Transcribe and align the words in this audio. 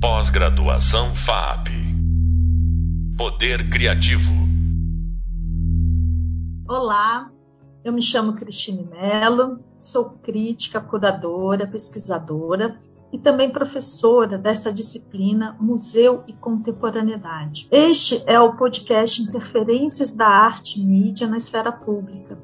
Pós-graduação 0.00 1.12
FAP. 1.12 1.70
Poder 3.16 3.68
Criativo. 3.68 4.30
Olá, 6.68 7.28
eu 7.82 7.92
me 7.92 8.00
chamo 8.00 8.34
Cristine 8.34 8.84
Mello, 8.84 9.58
sou 9.82 10.10
crítica, 10.22 10.80
curadora, 10.80 11.66
pesquisadora 11.66 12.80
e 13.12 13.18
também 13.18 13.50
professora 13.50 14.38
desta 14.38 14.72
disciplina 14.72 15.56
Museu 15.58 16.22
e 16.28 16.32
Contemporaneidade. 16.32 17.66
Este 17.68 18.22
é 18.24 18.38
o 18.38 18.54
podcast 18.54 19.20
Interferências 19.20 20.14
da 20.14 20.28
Arte 20.28 20.78
e 20.78 20.84
Mídia 20.84 21.26
na 21.26 21.38
Esfera 21.38 21.72
Pública. 21.72 22.38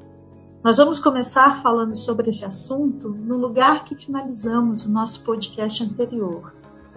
Nós 0.61 0.75
vamos 0.75 0.99
começar 0.99 1.61
falando 1.61 1.95
sobre 1.95 2.31
esse 2.31 2.43
assunto 2.43 3.07
no 3.07 3.37
lugar 3.37 3.85
que 3.85 3.95
finalizamos 3.95 4.83
o 4.83 4.91
nosso 4.91 5.23
podcast 5.23 5.81
anterior, 5.81 6.53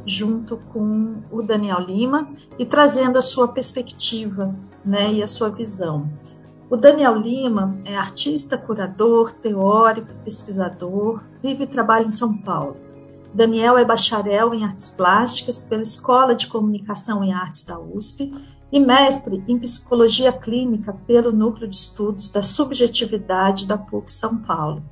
junto 0.06 0.56
com 0.72 1.22
o 1.30 1.42
Daniel 1.42 1.80
Lima 1.80 2.28
e 2.58 2.64
trazendo 2.64 3.18
a 3.18 3.22
sua 3.22 3.48
perspectiva 3.48 4.54
né, 4.84 5.12
e 5.12 5.22
a 5.22 5.26
sua 5.26 5.50
visão. 5.50 6.10
O 6.70 6.76
Daniel 6.76 7.16
Lima 7.16 7.78
é 7.84 7.96
artista, 7.96 8.58
curador, 8.58 9.32
teórico, 9.32 10.14
pesquisador, 10.24 11.22
vive 11.42 11.64
e 11.64 11.66
trabalha 11.66 12.06
em 12.06 12.10
São 12.10 12.36
Paulo. 12.36 12.76
Daniel 13.32 13.78
é 13.78 13.84
bacharel 13.84 14.54
em 14.54 14.64
artes 14.64 14.88
plásticas 14.88 15.62
pela 15.62 15.82
Escola 15.82 16.34
de 16.34 16.46
Comunicação 16.46 17.24
e 17.24 17.32
Artes 17.32 17.64
da 17.64 17.78
USP 17.78 18.32
e 18.70 18.80
mestre 18.80 19.42
em 19.48 19.58
psicologia 19.58 20.32
clínica 20.32 20.92
pelo 21.06 21.32
Núcleo 21.32 21.68
de 21.68 21.76
Estudos 21.76 22.28
da 22.28 22.42
Subjetividade 22.42 23.66
da 23.66 23.78
PUC 23.78 24.10
São 24.12 24.36
Paulo. 24.36 24.82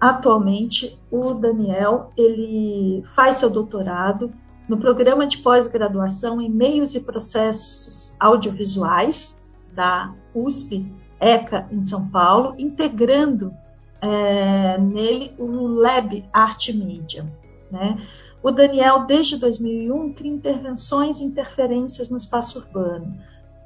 Atualmente, 0.00 0.98
o 1.10 1.34
Daniel 1.34 2.12
ele 2.16 3.02
faz 3.14 3.36
seu 3.36 3.50
doutorado 3.50 4.32
no 4.68 4.76
programa 4.76 5.26
de 5.26 5.38
pós-graduação 5.38 6.40
em 6.40 6.48
Meios 6.48 6.94
e 6.94 7.00
Processos 7.00 8.14
Audiovisuais 8.20 9.42
da 9.72 10.14
USP, 10.34 10.86
ECA, 11.18 11.66
em 11.72 11.82
São 11.82 12.08
Paulo, 12.08 12.54
integrando 12.58 13.52
é, 14.00 14.78
nele 14.78 15.34
o 15.38 15.66
Lab 15.66 16.24
Arte 16.32 16.76
Mídia. 16.76 17.26
Né? 17.70 18.00
O 18.42 18.50
Daniel, 18.50 19.04
desde 19.04 19.36
2001, 19.36 20.12
cria 20.12 20.32
intervenções 20.32 21.20
e 21.20 21.24
interferências 21.24 22.08
no 22.08 22.16
espaço 22.16 22.58
urbano. 22.58 23.18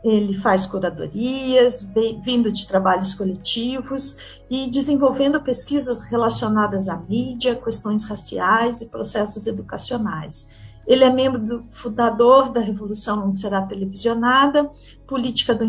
Ele 0.04 0.34
faz 0.34 0.66
curadorias, 0.66 1.88
vindo 2.24 2.50
de 2.50 2.66
trabalhos 2.66 3.14
coletivos 3.14 4.18
e 4.50 4.68
desenvolvendo 4.68 5.40
pesquisas 5.40 6.02
relacionadas 6.02 6.88
à 6.88 6.96
mídia, 6.96 7.54
questões 7.54 8.04
raciais 8.04 8.80
e 8.80 8.88
processos 8.88 9.46
educacionais. 9.46 10.50
Ele 10.86 11.04
é 11.04 11.10
membro 11.10 11.40
do, 11.40 11.64
fundador 11.70 12.50
da 12.50 12.60
Revolução 12.60 13.16
Não 13.16 13.30
Será 13.30 13.62
Televisionada, 13.62 14.68
Política 15.06 15.54
do 15.54 15.64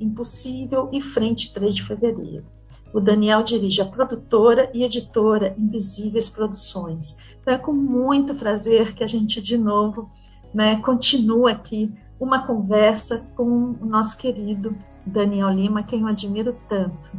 Impossível 0.00 0.88
e 0.90 1.02
Frente 1.02 1.52
3 1.52 1.74
de 1.74 1.82
Fevereiro. 1.82 2.46
O 2.92 3.00
Daniel 3.00 3.42
dirige 3.42 3.82
a 3.82 3.86
produtora 3.86 4.70
e 4.72 4.84
editora 4.84 5.54
Invisíveis 5.58 6.28
Produções. 6.28 7.18
Então 7.40 7.52
é 7.52 7.58
com 7.58 7.72
muito 7.72 8.34
prazer 8.34 8.94
que 8.94 9.02
a 9.02 9.06
gente, 9.06 9.42
de 9.42 9.58
novo, 9.58 10.08
né, 10.54 10.76
continua 10.76 11.50
aqui 11.50 11.92
uma 12.24 12.46
conversa 12.46 13.24
com 13.36 13.76
o 13.80 13.86
nosso 13.86 14.16
querido 14.16 14.76
Daniel 15.04 15.50
Lima, 15.50 15.82
quem 15.82 16.00
eu 16.00 16.06
admiro 16.06 16.56
tanto. 16.68 17.12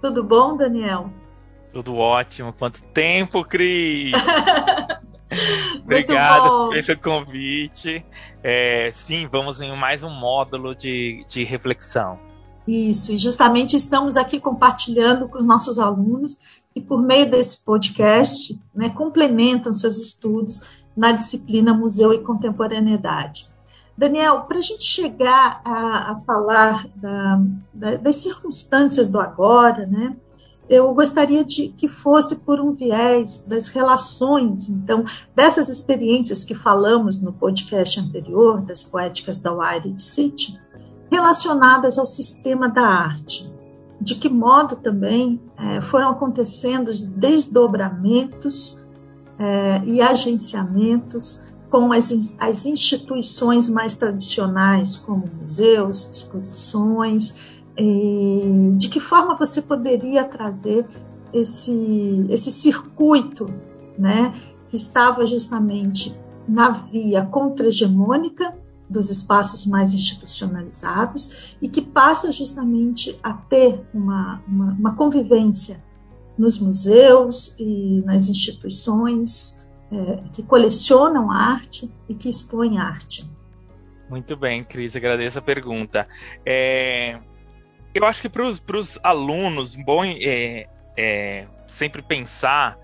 Tudo 0.00 0.22
bom, 0.22 0.56
Daniel? 0.56 1.10
Tudo 1.72 1.96
ótimo. 1.96 2.52
Quanto 2.52 2.82
tempo, 2.82 3.44
Cris! 3.44 4.12
Obrigado 5.82 6.70
pelo 6.70 7.00
convite. 7.00 8.04
É, 8.42 8.90
sim, 8.90 9.26
vamos 9.26 9.60
em 9.60 9.74
mais 9.74 10.02
um 10.02 10.10
módulo 10.10 10.74
de, 10.74 11.24
de 11.28 11.42
reflexão. 11.44 12.18
Isso, 12.66 13.12
e 13.12 13.18
justamente 13.18 13.74
estamos 13.76 14.16
aqui 14.16 14.38
compartilhando 14.38 15.28
com 15.28 15.38
os 15.38 15.46
nossos 15.46 15.78
alunos 15.78 16.38
e 16.76 16.80
por 16.80 17.02
meio 17.02 17.28
desse 17.28 17.64
podcast 17.64 18.58
né, 18.74 18.88
complementam 18.90 19.72
seus 19.72 19.98
estudos 19.98 20.84
na 20.96 21.10
disciplina 21.10 21.74
Museu 21.74 22.12
e 22.12 22.22
Contemporaneidade. 22.22 23.50
Daniel, 24.02 24.40
para 24.48 24.58
a 24.58 24.62
gente 24.62 24.82
chegar 24.82 25.60
a, 25.64 26.10
a 26.10 26.16
falar 26.26 26.88
da, 26.96 27.40
da, 27.72 27.96
das 27.98 28.16
circunstâncias 28.16 29.06
do 29.06 29.20
agora, 29.20 29.86
né, 29.86 30.16
eu 30.68 30.92
gostaria 30.92 31.44
de 31.44 31.68
que 31.68 31.88
fosse 31.88 32.40
por 32.40 32.58
um 32.60 32.72
viés 32.72 33.44
das 33.46 33.68
relações, 33.68 34.68
então, 34.68 35.04
dessas 35.36 35.68
experiências 35.68 36.44
que 36.44 36.52
falamos 36.52 37.22
no 37.22 37.32
podcast 37.32 38.00
anterior, 38.00 38.60
das 38.62 38.82
poéticas 38.82 39.38
da 39.38 39.52
Wired 39.52 40.02
City, 40.02 40.58
relacionadas 41.08 41.96
ao 41.96 42.06
sistema 42.06 42.68
da 42.68 42.82
arte. 42.84 43.48
De 44.00 44.16
que 44.16 44.28
modo 44.28 44.74
também 44.74 45.40
é, 45.56 45.80
foram 45.80 46.10
acontecendo 46.10 46.88
os 46.88 47.06
desdobramentos 47.06 48.84
é, 49.38 49.80
e 49.84 50.02
agenciamentos 50.02 51.51
com 51.72 51.90
as, 51.90 52.36
as 52.38 52.66
instituições 52.66 53.70
mais 53.70 53.96
tradicionais, 53.96 54.94
como 54.94 55.24
museus, 55.38 56.06
exposições, 56.12 57.34
e 57.78 58.74
de 58.76 58.90
que 58.90 59.00
forma 59.00 59.34
você 59.34 59.62
poderia 59.62 60.22
trazer 60.22 60.86
esse, 61.32 62.26
esse 62.28 62.52
circuito 62.52 63.46
né, 63.98 64.38
que 64.68 64.76
estava 64.76 65.26
justamente 65.26 66.14
na 66.46 66.68
via 66.68 67.24
contra-hegemônica 67.24 68.54
dos 68.86 69.08
espaços 69.08 69.64
mais 69.64 69.94
institucionalizados 69.94 71.56
e 71.62 71.70
que 71.70 71.80
passa 71.80 72.30
justamente 72.30 73.18
a 73.22 73.32
ter 73.32 73.80
uma, 73.94 74.42
uma, 74.46 74.72
uma 74.74 74.94
convivência 74.94 75.82
nos 76.36 76.58
museus 76.58 77.56
e 77.58 78.02
nas 78.04 78.28
instituições 78.28 79.61
é, 79.92 80.22
que 80.32 80.42
colecionam 80.42 81.30
arte 81.30 81.92
e 82.08 82.14
que 82.14 82.28
expõem 82.28 82.78
arte. 82.78 83.28
Muito 84.08 84.36
bem, 84.36 84.64
Cris, 84.64 84.96
agradeço 84.96 85.38
a 85.38 85.42
pergunta. 85.42 86.08
É, 86.44 87.18
eu 87.94 88.04
acho 88.06 88.22
que 88.22 88.28
para 88.28 88.46
os 88.46 88.98
alunos, 89.02 89.74
bom 89.74 90.04
é, 90.04 90.66
é, 90.96 91.46
sempre 91.66 92.02
pensar, 92.02 92.78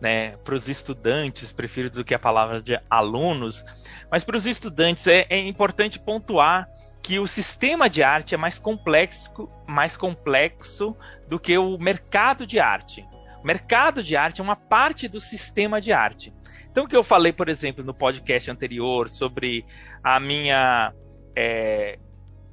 né, 0.00 0.36
para 0.38 0.54
os 0.54 0.68
estudantes, 0.68 1.52
prefiro 1.52 1.90
do 1.90 2.04
que 2.04 2.14
a 2.14 2.18
palavra 2.18 2.60
de 2.60 2.78
alunos, 2.90 3.64
mas 4.10 4.24
para 4.24 4.36
os 4.36 4.46
estudantes 4.46 5.06
é, 5.06 5.26
é, 5.30 5.38
importante 5.38 5.98
pontuar 5.98 6.68
que 7.02 7.18
o 7.18 7.26
sistema 7.26 7.90
de 7.90 8.02
arte 8.02 8.34
é 8.34 8.38
mais 8.38 8.58
complexo, 8.58 9.48
mais 9.66 9.96
complexo 9.96 10.96
do 11.28 11.38
que 11.38 11.56
o 11.58 11.76
mercado 11.78 12.46
de 12.46 12.60
arte. 12.60 13.04
O 13.42 13.46
mercado 13.46 14.02
de 14.02 14.16
arte 14.16 14.40
é 14.40 14.44
uma 14.44 14.54
parte 14.54 15.08
do 15.08 15.20
sistema 15.20 15.80
de 15.80 15.92
arte. 15.92 16.32
Então, 16.72 16.84
o 16.84 16.88
que 16.88 16.96
eu 16.96 17.04
falei, 17.04 17.34
por 17.34 17.50
exemplo, 17.50 17.84
no 17.84 17.92
podcast 17.92 18.50
anterior 18.50 19.06
sobre 19.06 19.62
a 20.02 20.18
minha 20.18 20.90
é, 21.36 21.98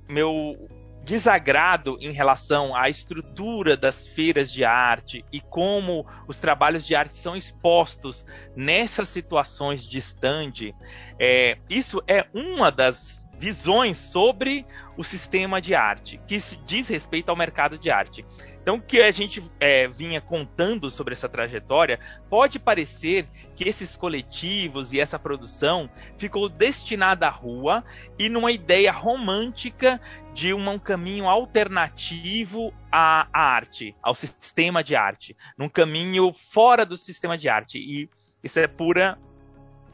meu 0.10 0.68
desagrado 1.06 1.98
em 2.02 2.12
relação 2.12 2.76
à 2.76 2.90
estrutura 2.90 3.78
das 3.78 4.06
feiras 4.10 4.52
de 4.52 4.66
arte 4.66 5.24
e 5.32 5.40
como 5.40 6.06
os 6.28 6.38
trabalhos 6.38 6.86
de 6.86 6.94
arte 6.96 7.16
são 7.16 7.34
expostos 7.34 8.26
nessas 8.56 9.08
situações 9.08 9.84
de 9.84 9.98
stand, 10.00 10.74
é, 11.18 11.58
isso 11.70 12.04
é 12.06 12.28
uma 12.34 12.70
das 12.70 13.26
visões 13.40 13.96
sobre 13.96 14.66
o 14.98 15.04
sistema 15.04 15.62
de 15.62 15.74
arte, 15.74 16.20
que 16.28 16.38
diz 16.66 16.90
respeito 16.90 17.30
ao 17.30 17.36
mercado 17.36 17.78
de 17.78 17.90
arte. 17.90 18.26
Então, 18.62 18.76
o 18.76 18.82
que 18.82 19.02
a 19.02 19.10
gente 19.12 19.42
é, 19.60 19.88
vinha 19.88 20.20
contando 20.20 20.92
sobre 20.92 21.14
essa 21.14 21.30
trajetória 21.30 22.00
pode 22.30 22.60
parecer 22.60 23.26
que 23.56 23.68
esses 23.68 23.96
coletivos 23.96 24.92
e 24.92 25.00
essa 25.00 25.18
produção 25.18 25.90
ficou 26.18 26.50
destinada 26.50 27.28
à 27.28 27.30
rua 27.30 27.84
e 28.20 28.28
numa 28.28 28.52
ideia 28.52 28.92
romântica 28.92 30.02
de 30.34 30.54
uma, 30.54 30.72
um 30.72 30.80
caminho 30.80 31.28
alternativo 31.28 32.74
à, 32.92 33.26
à 33.34 33.42
arte, 33.56 33.96
ao 34.04 34.14
sistema 34.14 34.84
de 34.84 34.98
arte, 34.98 35.36
num 35.58 35.70
caminho 35.70 36.34
fora 36.34 36.86
do 36.86 36.98
sistema 36.98 37.38
de 37.38 37.48
arte. 37.48 37.80
E 37.80 38.10
isso 38.44 38.60
é 38.60 38.68
pura 38.68 39.18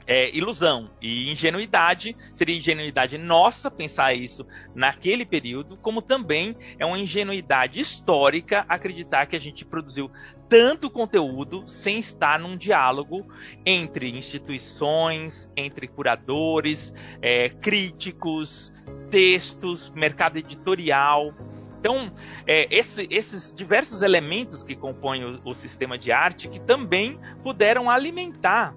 é, 0.08 0.36
ilusão 0.36 0.90
e 1.02 1.32
ingenuidade. 1.32 2.16
Seria 2.34 2.56
ingenuidade 2.56 3.18
nossa 3.18 3.72
pensar 3.72 4.14
isso 4.14 4.46
naquele 4.74 5.26
período, 5.26 5.78
como 5.78 6.02
também 6.02 6.56
é 6.78 6.86
uma 6.86 7.00
ingenuidade 7.00 7.80
histórica 7.80 8.66
acreditar 8.68 9.26
que 9.26 9.36
a 9.36 9.40
gente 9.40 9.66
produziu 9.66 10.12
tanto 10.48 10.90
conteúdo 10.90 11.68
sem 11.68 11.98
estar 11.98 12.40
num 12.40 12.56
diálogo 12.56 13.26
entre 13.66 14.10
instituições, 14.10 15.50
entre 15.56 15.88
curadores, 15.88 16.94
é, 17.22 17.50
críticos, 17.50 18.72
textos, 19.10 19.90
mercado 19.92 20.38
editorial. 20.38 21.34
Então, 21.80 22.12
é, 22.48 22.68
esse, 22.76 23.08
esses 23.12 23.54
diversos 23.54 24.02
elementos 24.02 24.64
que 24.64 24.76
compõem 24.76 25.24
o, 25.24 25.42
o, 25.46 25.54
sistema 25.54 25.98
de 25.98 26.12
arte 26.12 26.48
que 26.48 26.60
também 26.60 27.20
puderam 27.44 27.90
alimentar 27.90 28.76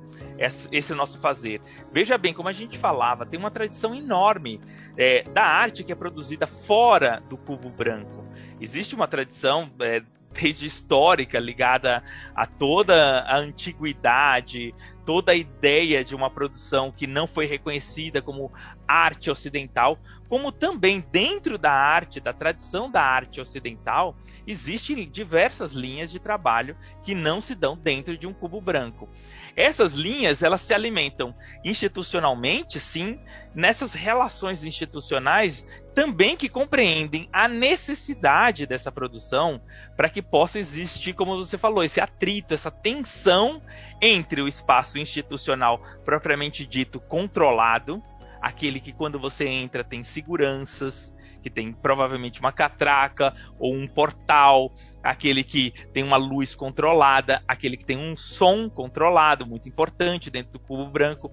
esse 0.71 0.95
nosso 0.95 1.19
fazer. 1.19 1.61
Veja 1.93 2.17
bem, 2.17 2.33
como 2.33 2.49
a 2.49 2.53
gente 2.53 2.79
falava, 2.79 3.27
tem 3.27 3.39
uma 3.39 3.51
tradição 3.51 3.95
enorme 3.95 4.61
é, 4.97 5.23
da 5.23 5.45
arte 5.45 5.83
que 5.83 5.93
é 5.93 5.95
produzida 5.95 6.47
fora 6.47 7.23
do 7.29 7.37
cubo 7.37 7.71
branco. 7.71 8.25
Existe 8.61 8.95
uma 8.95 9.09
tradição 9.09 9.71
é, 9.81 10.03
desde 10.33 10.67
histórica 10.67 11.39
ligada 11.39 12.03
a 12.35 12.47
toda 12.47 13.21
a 13.23 13.39
antiguidade, 13.39 14.75
toda 15.09 15.33
a 15.33 15.35
ideia 15.35 16.05
de 16.05 16.15
uma 16.15 16.29
produção 16.29 16.93
que 16.93 17.07
não 17.07 17.27
foi 17.27 17.47
reconhecida 17.47 18.21
como 18.21 18.53
arte 18.87 19.31
ocidental, 19.31 19.99
como 20.29 20.53
também 20.53 21.03
dentro 21.11 21.57
da 21.57 21.73
arte, 21.73 22.21
da 22.21 22.35
tradição 22.35 22.91
da 22.91 23.03
arte 23.03 23.41
ocidental, 23.41 24.15
existem 24.47 25.09
diversas 25.09 25.73
linhas 25.73 26.11
de 26.11 26.19
trabalho 26.19 26.77
que 27.03 27.15
não 27.15 27.41
se 27.41 27.55
dão 27.55 27.75
dentro 27.75 28.19
de 28.19 28.27
um 28.27 28.35
cubo 28.35 28.61
branco. 28.61 29.09
Essas 29.57 29.95
linhas, 29.95 30.43
elas 30.43 30.61
se 30.61 30.75
alimentam 30.75 31.35
institucionalmente, 31.65 32.79
sim, 32.79 33.19
nessas 33.55 33.95
relações 33.95 34.63
institucionais 34.63 35.65
também 35.95 36.37
que 36.37 36.49
compreendem 36.49 37.29
a 37.33 37.49
necessidade 37.49 38.67
dessa 38.67 38.93
produção 38.93 39.61
para 39.97 40.09
que 40.09 40.23
possa 40.23 40.59
existir, 40.59 41.13
como 41.15 41.37
você 41.37 41.59
falou, 41.59 41.83
esse 41.83 42.01
atrito, 42.01 42.55
essa 42.55 42.71
tensão 42.71 43.61
entre 44.01 44.41
o 44.41 44.47
espaço 44.47 44.98
institucional 44.99 45.81
propriamente 46.05 46.67
dito 46.67 47.01
controlado, 47.01 48.03
aquele 48.41 48.81
que 48.81 48.93
quando 48.93 49.19
você 49.19 49.47
entra 49.47 49.83
tem 49.83 50.03
seguranças, 50.03 51.15
que 51.43 51.51
tem 51.51 51.73
provavelmente 51.73 52.41
uma 52.41 52.53
catraca 52.53 53.35
ou 53.59 53.75
um 53.75 53.87
portal, 53.87 54.73
aquele 55.03 55.45
que 55.45 55.73
tem 55.93 56.03
uma 56.03 56.17
luz 56.17 56.55
controlada, 56.55 57.43
aquele 57.47 57.77
que 57.77 57.85
tem 57.85 57.99
um 57.99 58.17
som 58.17 58.69
controlado, 58.69 59.47
muito 59.47 59.69
importante 59.69 60.31
dentro 60.31 60.53
do 60.53 60.59
cubo 60.59 60.87
branco, 60.87 61.33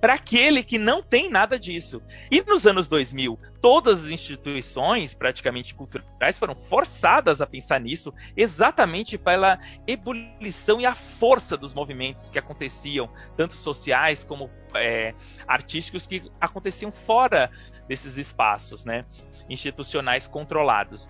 para 0.00 0.14
aquele 0.14 0.62
que 0.62 0.78
não 0.78 1.02
tem 1.02 1.28
nada 1.28 1.58
disso. 1.58 2.02
E 2.30 2.42
nos 2.42 2.66
anos 2.66 2.88
2000, 2.88 3.38
todas 3.60 4.04
as 4.04 4.10
instituições, 4.10 5.14
praticamente 5.14 5.74
culturais, 5.74 6.38
foram 6.38 6.54
forçadas 6.54 7.40
a 7.40 7.46
pensar 7.46 7.80
nisso, 7.80 8.12
exatamente 8.36 9.18
pela 9.18 9.58
ebulição 9.86 10.80
e 10.80 10.86
a 10.86 10.94
força 10.94 11.56
dos 11.56 11.74
movimentos 11.74 12.30
que 12.30 12.38
aconteciam, 12.38 13.10
tanto 13.36 13.54
sociais 13.54 14.24
como 14.24 14.50
é, 14.74 15.14
artísticos, 15.46 16.06
que 16.06 16.30
aconteciam 16.40 16.90
fora 16.90 17.50
desses 17.88 18.16
espaços, 18.16 18.84
né? 18.84 19.04
institucionais 19.48 20.26
controlados. 20.26 21.08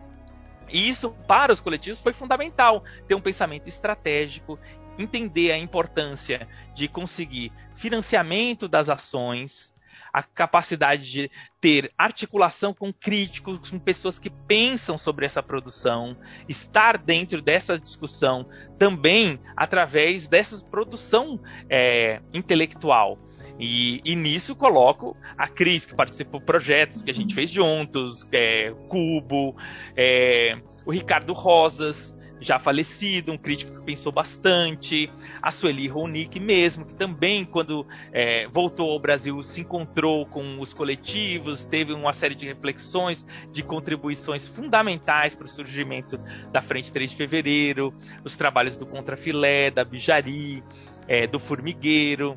E 0.68 0.88
isso, 0.88 1.10
para 1.26 1.52
os 1.52 1.60
coletivos, 1.60 2.00
foi 2.00 2.12
fundamental 2.12 2.82
ter 3.06 3.14
um 3.14 3.20
pensamento 3.20 3.68
estratégico, 3.68 4.58
entender 4.98 5.52
a 5.52 5.58
importância 5.58 6.48
de 6.74 6.88
conseguir 6.88 7.52
financiamento 7.74 8.68
das 8.68 8.88
ações, 8.88 9.72
a 10.12 10.22
capacidade 10.22 11.10
de 11.10 11.30
ter 11.60 11.90
articulação 11.96 12.74
com 12.74 12.92
críticos, 12.92 13.70
com 13.70 13.78
pessoas 13.78 14.18
que 14.18 14.28
pensam 14.28 14.98
sobre 14.98 15.24
essa 15.24 15.42
produção, 15.42 16.16
estar 16.48 16.98
dentro 16.98 17.40
dessa 17.40 17.78
discussão 17.78 18.46
também 18.78 19.40
através 19.56 20.28
dessa 20.28 20.62
produção 20.66 21.40
é, 21.70 22.20
intelectual. 22.32 23.18
E, 23.64 24.00
e, 24.04 24.16
nisso 24.16 24.56
coloco 24.56 25.16
a 25.38 25.46
Cris, 25.46 25.86
que 25.86 25.94
participou 25.94 26.40
de 26.40 26.46
projetos 26.46 27.00
que 27.00 27.12
a 27.12 27.14
gente 27.14 27.32
fez 27.32 27.48
juntos, 27.48 28.26
é, 28.32 28.74
Cubo, 28.88 29.54
é, 29.96 30.58
o 30.84 30.90
Ricardo 30.90 31.32
Rosas, 31.32 32.12
já 32.40 32.58
falecido, 32.58 33.30
um 33.30 33.38
crítico 33.38 33.72
que 33.72 33.84
pensou 33.84 34.10
bastante, 34.10 35.08
a 35.40 35.52
Sueli 35.52 35.86
Ronick 35.86 36.40
mesmo, 36.40 36.84
que 36.84 36.94
também, 36.94 37.44
quando 37.44 37.86
é, 38.12 38.48
voltou 38.48 38.90
ao 38.90 38.98
Brasil, 38.98 39.40
se 39.44 39.60
encontrou 39.60 40.26
com 40.26 40.58
os 40.58 40.74
coletivos, 40.74 41.64
teve 41.64 41.92
uma 41.92 42.12
série 42.12 42.34
de 42.34 42.44
reflexões, 42.44 43.24
de 43.52 43.62
contribuições 43.62 44.44
fundamentais 44.44 45.36
para 45.36 45.44
o 45.44 45.48
surgimento 45.48 46.18
da 46.50 46.60
Frente 46.60 46.92
3 46.92 47.10
de 47.10 47.16
Fevereiro, 47.16 47.94
os 48.24 48.36
trabalhos 48.36 48.76
do 48.76 48.86
Contrafilé, 48.86 49.70
da 49.70 49.84
Bijari, 49.84 50.64
é, 51.06 51.28
do 51.28 51.38
Formigueiro 51.38 52.36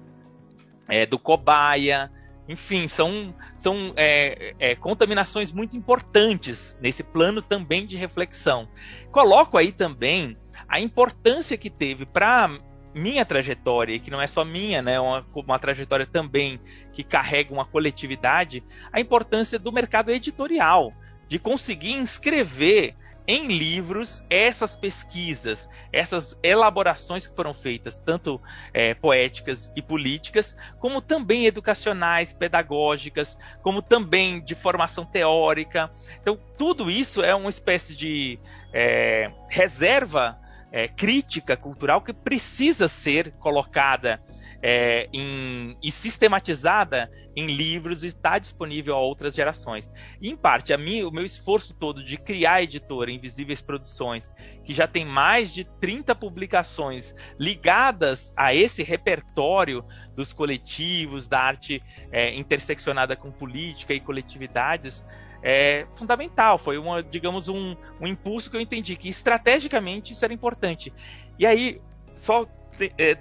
é, 0.88 1.06
do 1.06 1.18
cobaia. 1.20 2.12
Enfim, 2.48 2.88
são, 2.88 3.34
são 3.58 3.94
é, 3.96 4.54
é, 4.60 4.76
contaminações 4.76 5.52
muito 5.52 5.76
importantes 5.76 6.78
nesse 6.80 7.04
plano 7.04 7.42
também 7.42 7.88
de 7.88 7.98
reflexão. 7.98 8.68
Coloco 9.12 9.58
aí 9.58 9.72
também 9.72 10.38
a 10.68 10.80
importância 10.80 11.58
que 11.58 11.70
teve 11.70 12.06
para 12.06 12.60
minha 12.94 13.26
trajetória, 13.26 14.00
que 14.00 14.10
não 14.10 14.22
é 14.22 14.28
só 14.28 14.46
minha, 14.46 14.82
né, 14.82 15.00
uma, 15.00 15.26
uma 15.36 15.60
trajetória 15.60 16.06
também 16.06 16.60
que 16.94 17.04
carrega 17.04 17.54
uma 17.54 17.66
coletividade, 17.66 18.64
a 18.92 19.02
importância 19.02 19.60
do 19.60 19.72
mercado 19.72 20.12
editorial, 20.12 20.94
de 21.28 21.38
conseguir 21.38 21.94
inscrever 21.94 22.96
em 23.28 23.48
livros 23.48 24.24
essas 24.30 24.76
pesquisas, 24.76 25.68
essas 25.92 26.38
elaborações 26.44 27.26
que 27.26 27.36
foram 27.36 27.54
feitas, 27.54 27.98
tanto 27.98 28.40
é, 28.74 28.94
poéticas 28.94 29.72
e 29.76 29.82
políticas, 29.82 30.56
como 30.80 31.02
também 31.02 31.46
educacionais, 31.46 32.34
pedagógicas, 32.34 33.38
como 33.62 33.82
também 33.82 34.42
de 34.42 34.56
formação 34.56 35.06
teórica. 35.06 35.92
Então, 36.22 36.38
tudo 36.58 36.90
isso 36.92 37.24
é 37.24 37.34
uma 37.34 37.50
espécie 37.50 37.96
de 37.96 38.40
é, 38.74 39.32
reserva 39.50 40.38
é, 40.72 40.88
crítica 40.88 41.56
cultural 41.56 42.02
que 42.02 42.14
precisa 42.14 42.88
ser 42.88 43.32
colocada 43.40 44.22
é, 44.68 45.08
em, 45.14 45.78
e 45.80 45.92
sistematizada 45.92 47.12
em 47.36 47.46
livros 47.46 48.04
e 48.04 48.08
está 48.08 48.40
disponível 48.40 48.96
a 48.96 49.00
outras 49.00 49.36
gerações. 49.36 49.94
Em 50.20 50.36
parte, 50.36 50.74
a 50.74 50.78
mim, 50.78 51.04
o 51.04 51.12
meu 51.12 51.24
esforço 51.24 51.76
todo 51.76 52.04
de 52.04 52.18
criar 52.18 52.54
a 52.54 52.64
editora 52.64 53.12
Invisíveis 53.12 53.62
Produções, 53.62 54.34
que 54.64 54.74
já 54.74 54.88
tem 54.88 55.06
mais 55.06 55.54
de 55.54 55.66
30 55.80 56.16
publicações 56.16 57.14
ligadas 57.38 58.34
a 58.36 58.56
esse 58.56 58.82
repertório 58.82 59.86
dos 60.16 60.34
coletivos, 60.34 61.28
da 61.28 61.42
arte 61.42 61.84
é, 62.12 62.34
interseccionada 62.34 63.16
com 63.16 63.32
política 63.32 63.94
e 63.94 64.00
coletividades, 64.00 65.06
é 65.44 65.86
fundamental. 65.94 66.58
Foi, 66.58 66.80
uma, 66.80 67.04
digamos, 67.04 67.48
um, 67.48 67.76
um 68.02 68.08
impulso 68.08 68.50
que 68.50 68.58
eu 68.58 68.62
entendi 68.62 68.96
que 68.96 69.10
estrategicamente 69.10 70.14
isso 70.14 70.26
era 70.26 70.34
importante. 70.34 70.92
E 71.38 71.46
aí, 71.46 71.80
só 72.18 72.48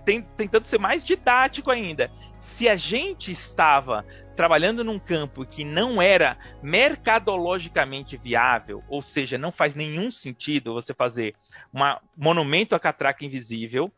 tem, 0.05 0.23
tentando 0.37 0.67
ser 0.67 0.79
mais 0.79 1.05
didático 1.05 1.71
ainda. 1.71 2.11
Se 2.39 2.69
a 2.69 2.77
gente 2.77 3.31
estava 3.31 4.05
trabalhando 4.37 4.85
num 4.85 4.99
campo 4.99 5.46
que 5.46 5.65
não 5.65 6.03
era 6.03 6.37
mercadologicamente 6.63 8.17
viável, 8.17 8.82
ou 8.89 9.01
seja, 9.01 9.39
não 9.39 9.53
faz 9.53 9.75
nenhum 9.75 10.11
sentido 10.11 10.75
você 10.75 10.93
fazer 10.93 11.34
um 11.73 11.81
monumento 12.17 12.75
à 12.75 12.81
catraca 12.81 13.25
invisível, 13.25 13.91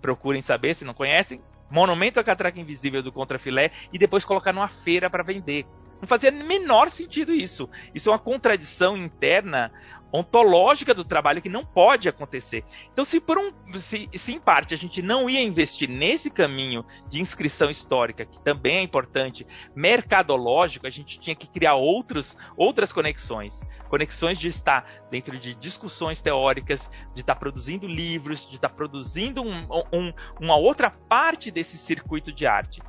procurem 0.00 0.42
saber 0.42 0.74
se 0.74 0.84
não 0.84 0.94
conhecem, 0.94 1.42
monumento 1.70 2.20
à 2.20 2.24
catraca 2.24 2.60
invisível 2.60 3.02
do 3.02 3.12
contrafilé 3.12 3.70
e 3.92 3.98
depois 3.98 4.24
colocar 4.24 4.52
numa 4.52 4.68
feira 4.68 5.08
para 5.08 5.22
vender. 5.22 5.66
Não 6.00 6.08
fazia 6.08 6.30
menor 6.30 6.90
sentido 6.90 7.32
isso. 7.32 7.68
Isso 7.94 8.08
é 8.08 8.12
uma 8.12 8.18
contradição 8.18 8.96
interna 8.96 9.70
ontológica 10.12 10.94
do 10.94 11.04
trabalho 11.04 11.42
que 11.42 11.48
não 11.48 11.64
pode 11.64 12.08
acontecer. 12.08 12.64
Então, 12.92 13.04
se 13.04 13.20
por 13.20 13.38
um, 13.38 13.52
se, 13.78 14.08
se, 14.14 14.32
em 14.32 14.40
parte 14.40 14.74
a 14.74 14.76
gente 14.76 15.02
não 15.02 15.28
ia 15.28 15.42
investir 15.42 15.88
nesse 15.88 16.30
caminho 16.30 16.84
de 17.08 17.20
inscrição 17.20 17.70
histórica, 17.70 18.24
que 18.24 18.40
também 18.40 18.78
é 18.78 18.82
importante, 18.82 19.46
mercadológico, 19.74 20.86
a 20.86 20.90
gente 20.90 21.18
tinha 21.18 21.34
que 21.36 21.48
criar 21.48 21.74
outros, 21.74 22.36
outras 22.56 22.92
conexões, 22.92 23.62
conexões 23.88 24.38
de 24.38 24.48
estar 24.48 24.84
dentro 25.10 25.38
de 25.38 25.54
discussões 25.54 26.20
teóricas, 26.20 26.90
de 27.14 27.20
estar 27.20 27.36
produzindo 27.36 27.86
livros, 27.86 28.48
de 28.48 28.56
estar 28.56 28.70
produzindo 28.70 29.42
um, 29.42 29.66
um, 29.92 30.12
uma 30.40 30.56
outra 30.56 30.90
parte 30.90 31.50
desse 31.50 31.76
circuito 31.76 32.32
de 32.32 32.46
arte. 32.46 32.82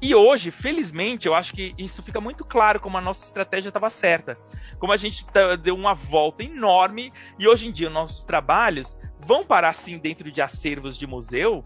E 0.00 0.14
hoje, 0.14 0.52
felizmente, 0.52 1.26
eu 1.26 1.34
acho 1.34 1.52
que 1.52 1.74
isso 1.76 2.02
fica 2.02 2.20
muito 2.20 2.44
claro 2.44 2.78
como 2.78 2.96
a 2.96 3.00
nossa 3.00 3.24
estratégia 3.24 3.68
estava 3.68 3.90
certa. 3.90 4.38
Como 4.78 4.92
a 4.92 4.96
gente 4.96 5.26
tá, 5.26 5.56
deu 5.56 5.74
uma 5.74 5.92
volta 5.92 6.44
enorme 6.44 7.12
e 7.36 7.48
hoje 7.48 7.66
em 7.66 7.72
dia 7.72 7.90
nossos 7.90 8.22
trabalhos 8.22 8.96
vão 9.18 9.44
parar 9.44 9.72
sim 9.72 9.98
dentro 9.98 10.30
de 10.30 10.40
acervos 10.40 10.96
de 10.96 11.06
museu, 11.06 11.64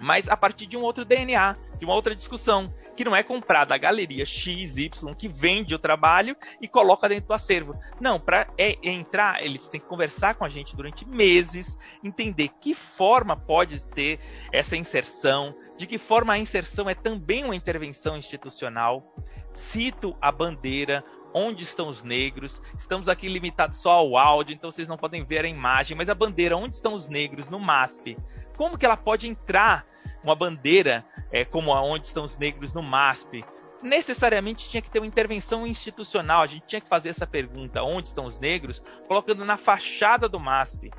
mas 0.00 0.28
a 0.28 0.36
partir 0.36 0.66
de 0.66 0.76
um 0.76 0.82
outro 0.82 1.04
DNA, 1.04 1.56
de 1.78 1.84
uma 1.84 1.94
outra 1.94 2.16
discussão, 2.16 2.74
que 2.96 3.04
não 3.04 3.14
é 3.14 3.22
comprar 3.22 3.64
da 3.64 3.78
galeria 3.78 4.24
XY 4.24 4.90
que 5.16 5.28
vende 5.28 5.74
o 5.74 5.78
trabalho 5.78 6.36
e 6.60 6.68
coloca 6.68 7.08
dentro 7.08 7.28
do 7.28 7.34
acervo. 7.34 7.78
Não, 8.00 8.20
para 8.20 8.48
é, 8.58 8.78
entrar, 8.82 9.42
eles 9.44 9.68
têm 9.68 9.80
que 9.80 9.86
conversar 9.86 10.34
com 10.34 10.44
a 10.44 10.48
gente 10.48 10.76
durante 10.76 11.06
meses, 11.06 11.76
entender 12.02 12.48
que 12.60 12.74
forma 12.74 13.36
pode 13.36 13.84
ter 13.86 14.20
essa 14.52 14.76
inserção, 14.76 15.54
de 15.76 15.86
que 15.86 15.98
forma 15.98 16.32
a 16.32 16.38
inserção 16.38 16.88
é 16.88 16.94
também 16.94 17.44
uma 17.44 17.56
intervenção 17.56 18.16
institucional. 18.16 19.14
Cito 19.52 20.16
a 20.20 20.32
bandeira, 20.32 21.04
onde 21.34 21.62
estão 21.62 21.88
os 21.88 22.02
negros. 22.02 22.60
Estamos 22.76 23.08
aqui 23.08 23.28
limitados 23.28 23.78
só 23.78 23.90
ao 23.90 24.16
áudio, 24.16 24.54
então 24.54 24.70
vocês 24.70 24.88
não 24.88 24.96
podem 24.96 25.24
ver 25.24 25.44
a 25.44 25.48
imagem, 25.48 25.96
mas 25.96 26.08
a 26.08 26.14
bandeira 26.14 26.56
onde 26.56 26.74
estão 26.74 26.94
os 26.94 27.08
negros 27.08 27.48
no 27.48 27.58
MASP. 27.58 28.16
Como 28.56 28.78
que 28.78 28.86
ela 28.86 28.96
pode 28.96 29.26
entrar 29.26 29.86
uma 30.22 30.34
bandeira 30.34 31.04
é, 31.30 31.44
como 31.44 31.72
aonde 31.72 32.06
estão 32.06 32.24
os 32.24 32.36
negros 32.36 32.72
no 32.72 32.82
MASP, 32.82 33.44
necessariamente 33.82 34.68
tinha 34.68 34.80
que 34.80 34.90
ter 34.90 35.00
uma 35.00 35.06
intervenção 35.06 35.66
institucional. 35.66 36.42
A 36.42 36.46
gente 36.46 36.66
tinha 36.66 36.80
que 36.80 36.88
fazer 36.88 37.08
essa 37.08 37.26
pergunta: 37.26 37.82
onde 37.82 38.08
estão 38.08 38.26
os 38.26 38.38
negros? 38.38 38.82
Colocando 39.08 39.44
na 39.44 39.56
fachada 39.56 40.28
do 40.28 40.38
MASP 40.38 40.90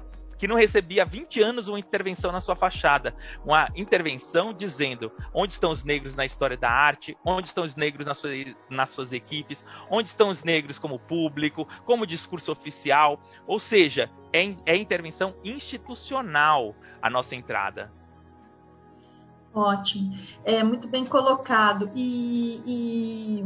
que 0.44 0.48
não 0.48 0.58
recebia 0.58 1.04
há 1.04 1.06
20 1.06 1.42
anos 1.42 1.70
uma 1.70 1.80
intervenção 1.80 2.30
na 2.30 2.42
sua 2.42 2.54
fachada. 2.54 3.16
Uma 3.46 3.70
intervenção 3.78 4.52
dizendo 4.52 5.10
onde 5.34 5.54
estão 5.54 5.72
os 5.72 5.86
negros 5.86 6.18
na 6.18 6.26
história 6.26 6.58
da 6.58 6.70
arte, 6.70 7.18
onde 7.24 7.48
estão 7.48 7.64
os 7.64 7.78
negros 7.78 8.06
nas 8.06 8.18
suas, 8.18 8.54
nas 8.70 8.90
suas 8.90 9.14
equipes, 9.14 9.64
onde 9.90 10.10
estão 10.10 10.28
os 10.28 10.44
negros 10.44 10.78
como 10.78 11.00
público, 11.00 11.66
como 11.86 12.06
discurso 12.06 12.52
oficial. 12.52 13.22
Ou 13.48 13.58
seja, 13.58 14.10
é, 14.34 14.42
é 14.66 14.76
intervenção 14.76 15.34
institucional 15.46 16.76
a 17.02 17.10
nossa 17.10 17.38
entrada. 17.38 17.90
Ótimo, 19.54 20.12
é 20.44 20.64
muito 20.64 20.88
bem 20.88 21.06
colocado. 21.06 21.92
E, 21.94 22.62
e 22.66 23.46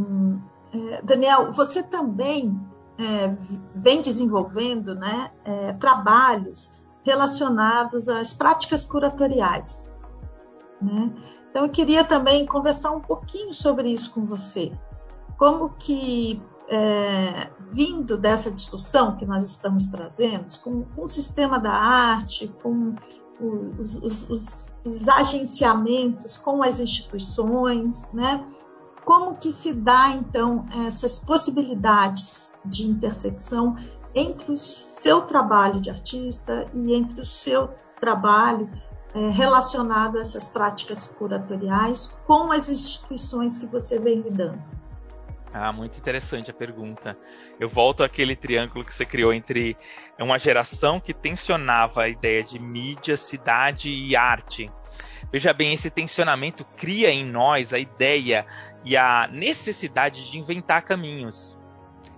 é, 0.74 1.02
Daniel, 1.02 1.52
você 1.52 1.84
também 1.84 2.58
é, 2.98 3.28
vem 3.76 4.02
desenvolvendo 4.02 4.96
né, 4.96 5.32
é, 5.44 5.74
trabalhos 5.74 6.76
relacionados 7.04 8.10
às 8.10 8.34
práticas 8.34 8.86
curatoriais. 8.86 9.92
Né? 10.82 11.14
Então, 11.50 11.66
eu 11.66 11.70
queria 11.70 12.04
também 12.04 12.46
conversar 12.46 12.92
um 12.92 13.00
pouquinho 13.00 13.54
sobre 13.54 13.90
isso 13.90 14.14
com 14.14 14.26
você. 14.26 14.72
Como 15.38 15.70
que, 15.70 16.42
é, 16.70 17.50
vindo 17.72 18.18
dessa 18.18 18.52
discussão 18.52 19.16
que 19.16 19.26
nós 19.26 19.46
estamos 19.46 19.88
trazendo, 19.88 20.48
com, 20.62 20.84
com 20.84 21.04
o 21.04 21.08
sistema 21.08 21.60
da 21.60 21.72
arte, 21.72 22.48
com 22.62 22.96
os, 23.80 24.02
os, 24.02 24.30
os, 24.30 24.70
os 24.88 25.08
agenciamentos, 25.10 26.38
com 26.38 26.64
as 26.64 26.80
instituições, 26.80 28.10
né? 28.14 28.46
como 29.06 29.36
que 29.36 29.52
se 29.52 29.74
dá, 29.74 30.10
então, 30.10 30.66
essas 30.86 31.18
possibilidades 31.20 32.54
de 32.66 32.86
intersecção 32.86 33.78
entre 34.14 34.52
o 34.52 34.58
seu 34.58 35.22
trabalho 35.22 35.80
de 35.80 35.90
artista 35.90 36.70
e 36.74 36.94
entre 36.94 37.22
o 37.22 37.26
seu 37.26 37.70
trabalho 38.02 38.70
é, 39.14 39.30
relacionado 39.30 40.18
a 40.18 40.22
essas 40.22 40.50
práticas 40.50 41.08
curatoriais 41.08 42.14
com 42.26 42.52
as 42.52 42.68
instituições 42.68 43.58
que 43.58 43.66
você 43.66 43.98
vem 43.98 44.20
lidando? 44.20 44.62
Ah, 45.54 45.72
muito 45.72 45.98
interessante 45.98 46.52
a 46.52 46.54
pergunta. 46.54 47.18
Eu 47.60 47.70
volto 47.70 48.04
àquele 48.04 48.36
triângulo 48.36 48.86
que 48.86 48.94
você 48.94 49.06
criou 49.06 49.34
entre 49.34 49.78
uma 50.20 50.38
geração 50.38 51.00
que 51.00 51.14
tensionava 51.14 52.04
a 52.04 52.10
ideia 52.10 52.44
de 52.44 52.60
mídia, 52.60 53.16
cidade 53.16 53.90
e 53.90 54.16
arte. 54.16 54.72
Veja 55.32 55.54
bem, 55.54 55.74
esse 55.74 55.90
tensionamento 55.90 56.66
cria 56.76 57.10
em 57.10 57.26
nós 57.26 57.74
a 57.74 57.80
ideia 57.80 58.46
e 58.84 58.96
a 58.96 59.28
necessidade 59.28 60.30
de 60.30 60.38
inventar 60.38 60.84
caminhos. 60.84 61.58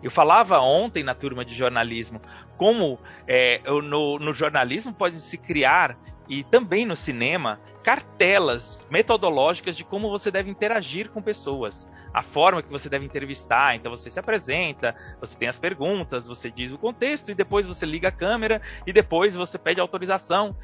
Eu 0.01 0.09
falava 0.09 0.59
ontem 0.59 1.03
na 1.03 1.13
turma 1.13 1.43
de 1.43 1.53
jornalismo 1.53 2.21
como 2.57 2.99
é, 3.27 3.61
no, 3.65 4.17
no 4.19 4.33
jornalismo 4.33 4.93
pode 4.93 5.19
se 5.21 5.37
criar 5.37 5.97
e 6.27 6.43
também 6.43 6.85
no 6.85 6.95
cinema 6.95 7.59
cartelas 7.89 8.79
metodológicas 8.87 9.75
de 9.75 9.83
como 9.83 10.11
você 10.11 10.29
deve 10.29 10.47
interagir 10.47 11.09
com 11.09 11.23
pessoas, 11.23 11.87
a 12.13 12.21
forma 12.21 12.61
que 12.61 12.69
você 12.69 12.87
deve 12.87 13.03
entrevistar. 13.03 13.75
Então 13.75 13.89
você 13.89 14.11
se 14.11 14.19
apresenta, 14.19 14.95
você 15.19 15.35
tem 15.35 15.47
as 15.47 15.57
perguntas, 15.57 16.27
você 16.27 16.51
diz 16.51 16.71
o 16.71 16.77
contexto 16.77 17.31
e 17.31 17.33
depois 17.33 17.65
você 17.65 17.87
liga 17.87 18.09
a 18.09 18.11
câmera 18.11 18.61
e 18.85 18.93
depois 18.93 19.35
você 19.35 19.57
pede 19.57 19.81
autorização 19.81 20.55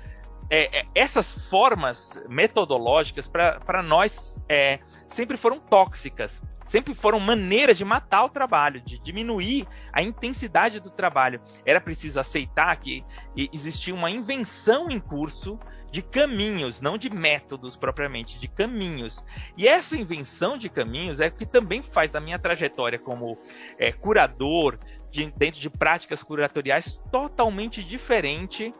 é, 0.51 0.81
é, 0.81 0.85
essas 0.93 1.33
formas 1.49 2.21
metodológicas 2.29 3.27
para 3.27 3.81
nós 3.81 4.39
é, 4.47 4.77
sempre 5.07 5.35
foram 5.35 5.59
tóxicas, 5.59 6.43
sempre 6.67 6.93
foram 6.93 7.19
maneiras 7.19 7.77
de 7.77 7.85
matar 7.85 8.25
o 8.25 8.29
trabalho, 8.29 8.81
de 8.81 8.99
diminuir 8.99 9.67
a 9.91 10.01
intensidade 10.01 10.79
do 10.79 10.89
trabalho. 10.89 11.41
Era 11.65 11.79
preciso 11.81 12.19
aceitar 12.19 12.75
que 12.77 13.03
existia 13.35 13.93
uma 13.93 14.09
invenção 14.09 14.89
em 14.89 14.99
curso 14.99 15.59
de 15.91 16.01
caminhos, 16.01 16.81
não 16.81 16.97
de 16.97 17.09
métodos 17.09 17.75
propriamente, 17.75 18.39
de 18.39 18.47
caminhos. 18.47 19.23
E 19.57 19.67
essa 19.67 19.95
invenção 19.95 20.57
de 20.57 20.69
caminhos 20.69 21.19
é 21.19 21.27
o 21.27 21.31
que 21.31 21.45
também 21.45 21.81
faz 21.81 22.11
da 22.11 22.19
minha 22.19 22.37
trajetória 22.37 22.99
como 22.99 23.37
é, 23.77 23.91
curador, 23.91 24.77
de, 25.09 25.31
dentro 25.31 25.59
de 25.59 25.69
práticas 25.69 26.21
curatoriais, 26.21 27.01
totalmente 27.11 27.81
diferente 27.83 28.73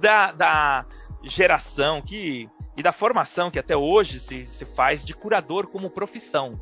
da, 0.00 0.30
da, 0.30 0.86
geração 1.24 2.02
que 2.02 2.48
e 2.76 2.82
da 2.82 2.90
formação 2.90 3.50
que 3.50 3.58
até 3.58 3.76
hoje 3.76 4.18
se, 4.18 4.46
se 4.46 4.64
faz 4.64 5.04
de 5.04 5.14
curador 5.14 5.66
como 5.66 5.90
profissão. 5.90 6.60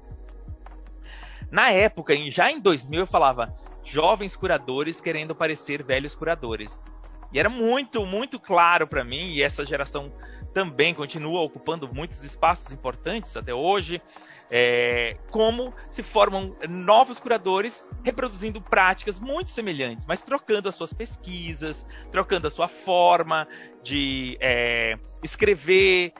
Na 1.51 1.71
época, 1.71 2.15
já 2.31 2.51
em 2.51 2.61
2000, 2.61 3.01
eu 3.01 3.07
falava 3.07 3.53
jovens 3.83 4.37
curadores 4.37 5.01
querendo 5.01 5.35
parecer 5.35 5.83
velhos 5.83 6.15
curadores. 6.15 6.89
E 7.33 7.39
era 7.39 7.49
muito, 7.49 8.05
muito 8.05 8.39
claro 8.39 8.87
para 8.87 9.05
mim, 9.05 9.31
e 9.33 9.43
essa 9.43 9.65
geração 9.65 10.13
também 10.53 10.93
continua 10.95 11.41
ocupando 11.41 11.93
muitos 11.93 12.25
espaços 12.25 12.73
importantes 12.73 13.37
até 13.37 13.55
hoje 13.55 14.03
é, 14.51 15.17
como 15.31 15.73
se 15.89 16.03
formam 16.03 16.57
novos 16.69 17.21
curadores 17.21 17.89
reproduzindo 18.03 18.61
práticas 18.61 19.21
muito 19.21 19.51
semelhantes, 19.51 20.05
mas 20.07 20.23
trocando 20.23 20.69
as 20.69 20.75
suas 20.75 20.93
pesquisas, 20.93 21.87
trocando 22.11 22.49
a 22.49 22.51
sua 22.51 22.67
forma 22.67 23.47
de 23.83 24.37
é, 24.41 24.99
escrever, 25.23 26.13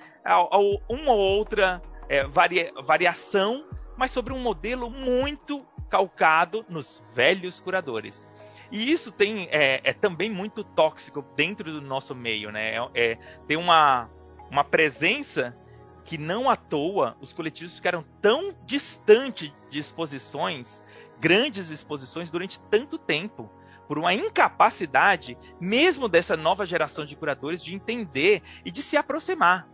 uma 0.89 1.13
ou 1.13 1.19
outra 1.19 1.83
é, 2.09 2.25
varia, 2.25 2.71
variação, 2.85 3.65
mas 4.01 4.13
sobre 4.13 4.33
um 4.33 4.41
modelo 4.41 4.89
muito 4.89 5.63
calcado 5.91 6.65
nos 6.71 7.05
velhos 7.13 7.61
curadores. 7.61 8.27
E 8.73 8.91
isso 8.91 9.13
tem, 9.13 9.47
é, 9.51 9.83
é 9.85 9.93
também 9.93 10.31
muito 10.31 10.65
tóxico 10.65 11.21
dentro 11.37 11.71
do 11.71 11.83
nosso 11.83 12.15
meio, 12.15 12.51
né? 12.51 12.77
É, 12.77 12.89
é 12.95 13.15
tem 13.47 13.59
uma, 13.59 14.09
uma 14.51 14.65
presença 14.65 15.55
que 16.03 16.17
não 16.17 16.49
à 16.49 16.57
toa 16.57 17.15
os 17.21 17.35
coletivos 17.35 17.75
ficaram 17.75 18.03
tão 18.23 18.55
distantes 18.65 19.53
de 19.69 19.79
exposições, 19.79 20.83
grandes 21.21 21.69
exposições, 21.69 22.31
durante 22.31 22.59
tanto 22.71 22.97
tempo, 22.97 23.51
por 23.87 23.99
uma 23.99 24.15
incapacidade, 24.15 25.37
mesmo 25.61 26.09
dessa 26.09 26.39
nova 26.39 26.65
geração 26.65 27.05
de 27.05 27.15
curadores, 27.17 27.63
de 27.63 27.75
entender 27.75 28.43
e 28.65 28.71
de 28.71 28.81
se 28.81 28.97
aproximar. 28.97 29.69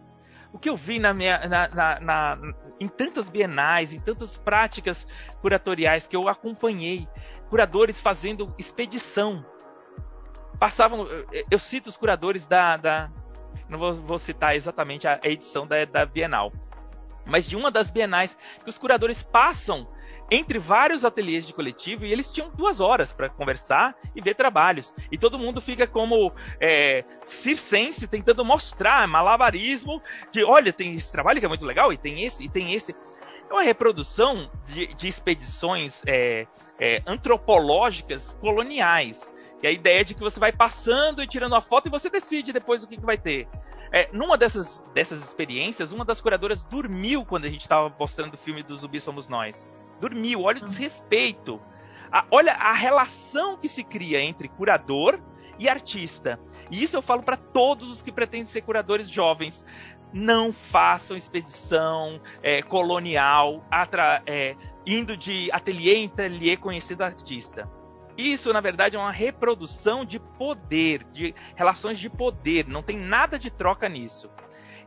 O 0.52 0.58
que 0.58 0.68
eu 0.68 0.76
vi 0.76 0.98
na 0.98 1.12
minha, 1.12 1.38
na, 1.48 1.68
na, 1.68 2.00
na, 2.00 2.38
em 2.80 2.88
tantas 2.88 3.28
bienais, 3.28 3.92
em 3.92 4.00
tantas 4.00 4.36
práticas 4.36 5.06
curatoriais 5.40 6.06
que 6.06 6.16
eu 6.16 6.28
acompanhei, 6.28 7.08
curadores 7.48 8.00
fazendo 8.00 8.54
expedição. 8.58 9.44
Passavam, 10.58 11.06
eu 11.50 11.58
cito 11.58 11.88
os 11.90 11.96
curadores 11.96 12.46
da, 12.46 12.76
da 12.76 13.10
não 13.68 13.78
vou, 13.78 13.94
vou 13.94 14.18
citar 14.18 14.54
exatamente 14.54 15.06
a, 15.08 15.20
edição 15.24 15.66
da, 15.66 15.84
da 15.84 16.06
Bienal, 16.06 16.52
mas 17.24 17.46
de 17.46 17.56
uma 17.56 17.70
das 17.70 17.90
bienais 17.90 18.36
que 18.62 18.70
os 18.70 18.78
curadores 18.78 19.22
passam 19.22 19.88
entre 20.30 20.58
vários 20.58 21.04
ateliês 21.04 21.46
de 21.46 21.54
coletivo 21.54 22.04
e 22.04 22.12
eles 22.12 22.30
tinham 22.30 22.50
duas 22.50 22.80
horas 22.80 23.12
para 23.12 23.28
conversar 23.28 23.94
e 24.14 24.20
ver 24.20 24.34
trabalhos. 24.34 24.92
E 25.10 25.16
todo 25.16 25.38
mundo 25.38 25.60
fica 25.60 25.86
como 25.86 26.32
é, 26.60 27.04
circense 27.24 28.06
tentando 28.06 28.44
mostrar 28.44 29.06
malabarismo 29.06 30.02
de 30.32 30.44
olha, 30.44 30.72
tem 30.72 30.94
esse 30.94 31.10
trabalho 31.10 31.38
que 31.40 31.46
é 31.46 31.48
muito 31.48 31.66
legal, 31.66 31.92
e 31.92 31.96
tem 31.96 32.24
esse, 32.24 32.44
e 32.44 32.48
tem 32.48 32.74
esse. 32.74 32.94
É 33.48 33.52
uma 33.52 33.62
reprodução 33.62 34.50
de, 34.66 34.88
de 34.94 35.06
expedições 35.06 36.02
é, 36.06 36.46
é, 36.78 37.02
antropológicas 37.06 38.36
coloniais. 38.40 39.32
E 39.62 39.66
a 39.66 39.70
ideia 39.70 40.00
é 40.00 40.04
de 40.04 40.14
que 40.14 40.20
você 40.20 40.38
vai 40.38 40.52
passando 40.52 41.22
e 41.22 41.26
tirando 41.26 41.54
a 41.54 41.60
foto 41.60 41.86
e 41.86 41.90
você 41.90 42.10
decide 42.10 42.52
depois 42.52 42.82
o 42.82 42.88
que, 42.88 42.96
que 42.96 43.06
vai 43.06 43.16
ter. 43.16 43.48
É, 43.92 44.08
numa 44.12 44.36
dessas, 44.36 44.84
dessas 44.92 45.22
experiências, 45.22 45.92
uma 45.92 46.04
das 46.04 46.20
curadoras 46.20 46.62
dormiu 46.64 47.24
quando 47.24 47.46
a 47.46 47.48
gente 47.48 47.62
estava 47.62 47.94
mostrando 47.98 48.34
o 48.34 48.36
filme 48.36 48.62
do 48.62 48.76
Zumbi 48.76 49.00
Somos 49.00 49.28
Nós. 49.28 49.72
Dormiu, 50.00 50.42
olha 50.42 50.60
o 50.60 50.62
hum. 50.62 50.66
desrespeito. 50.66 51.60
A, 52.10 52.24
olha 52.30 52.52
a 52.52 52.72
relação 52.72 53.56
que 53.56 53.68
se 53.68 53.82
cria 53.82 54.20
entre 54.20 54.48
curador 54.48 55.20
e 55.58 55.68
artista. 55.68 56.38
E 56.70 56.82
isso 56.82 56.96
eu 56.96 57.02
falo 57.02 57.22
para 57.22 57.36
todos 57.36 57.90
os 57.90 58.02
que 58.02 58.12
pretendem 58.12 58.46
ser 58.46 58.62
curadores 58.62 59.08
jovens. 59.08 59.64
Não 60.12 60.52
façam 60.52 61.16
expedição 61.16 62.20
é, 62.42 62.62
colonial, 62.62 63.64
atra, 63.70 64.22
é, 64.26 64.56
indo 64.86 65.16
de 65.16 65.50
ateliê 65.52 65.96
em 65.96 66.06
ateliê 66.06 66.56
conhecendo 66.56 67.02
artista. 67.02 67.68
Isso, 68.16 68.52
na 68.52 68.60
verdade, 68.60 68.96
é 68.96 68.98
uma 68.98 69.12
reprodução 69.12 70.04
de 70.04 70.18
poder, 70.18 71.04
de 71.04 71.34
relações 71.54 71.98
de 71.98 72.08
poder. 72.08 72.66
Não 72.66 72.82
tem 72.82 72.96
nada 72.96 73.38
de 73.38 73.50
troca 73.50 73.88
nisso. 73.88 74.30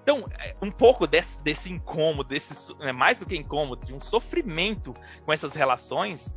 Então, 0.02 0.26
é, 0.40 0.56
um 0.62 0.72
pouco 0.72 1.06
desse, 1.06 1.42
desse 1.44 1.72
incômodo, 1.72 2.30
desse, 2.30 2.74
é 2.80 2.92
mais 2.92 3.18
do 3.18 3.26
que 3.26 3.36
incômodo, 3.36 3.86
de 3.86 3.94
um 3.94 4.00
sofrimento 4.00 4.96
com 5.26 5.32
essas 5.32 5.54
relações, 5.54 6.34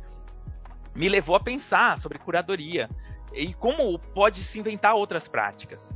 me 0.95 1.09
levou 1.09 1.35
a 1.35 1.39
pensar 1.39 1.97
sobre 1.97 2.19
curadoria 2.19 2.89
e 3.33 3.53
como 3.53 3.97
pode 3.97 4.43
se 4.43 4.59
inventar 4.59 4.95
outras 4.95 5.27
práticas. 5.27 5.93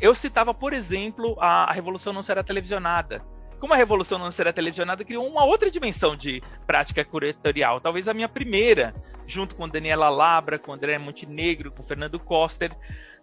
eu 0.00 0.14
citava, 0.14 0.52
por 0.52 0.72
exemplo, 0.72 1.36
a, 1.38 1.70
a 1.70 1.72
Revolução 1.72 2.12
Não 2.12 2.22
Será 2.22 2.42
Televisionada. 2.42 3.22
Como 3.60 3.72
a 3.72 3.76
Revolução 3.76 4.18
Não 4.18 4.32
Será 4.32 4.52
Televisionada 4.52 5.04
criou 5.04 5.24
uma 5.24 5.44
outra 5.44 5.70
dimensão 5.70 6.16
de 6.16 6.42
prática 6.66 7.04
curatorial, 7.04 7.80
talvez 7.80 8.08
a 8.08 8.14
minha 8.14 8.28
primeira, 8.28 8.92
junto 9.24 9.54
com 9.54 9.68
Daniela 9.68 10.08
Labra, 10.08 10.58
com 10.58 10.72
André 10.72 10.98
Montenegro, 10.98 11.70
com 11.70 11.84
Fernando 11.84 12.18
Coster, 12.18 12.72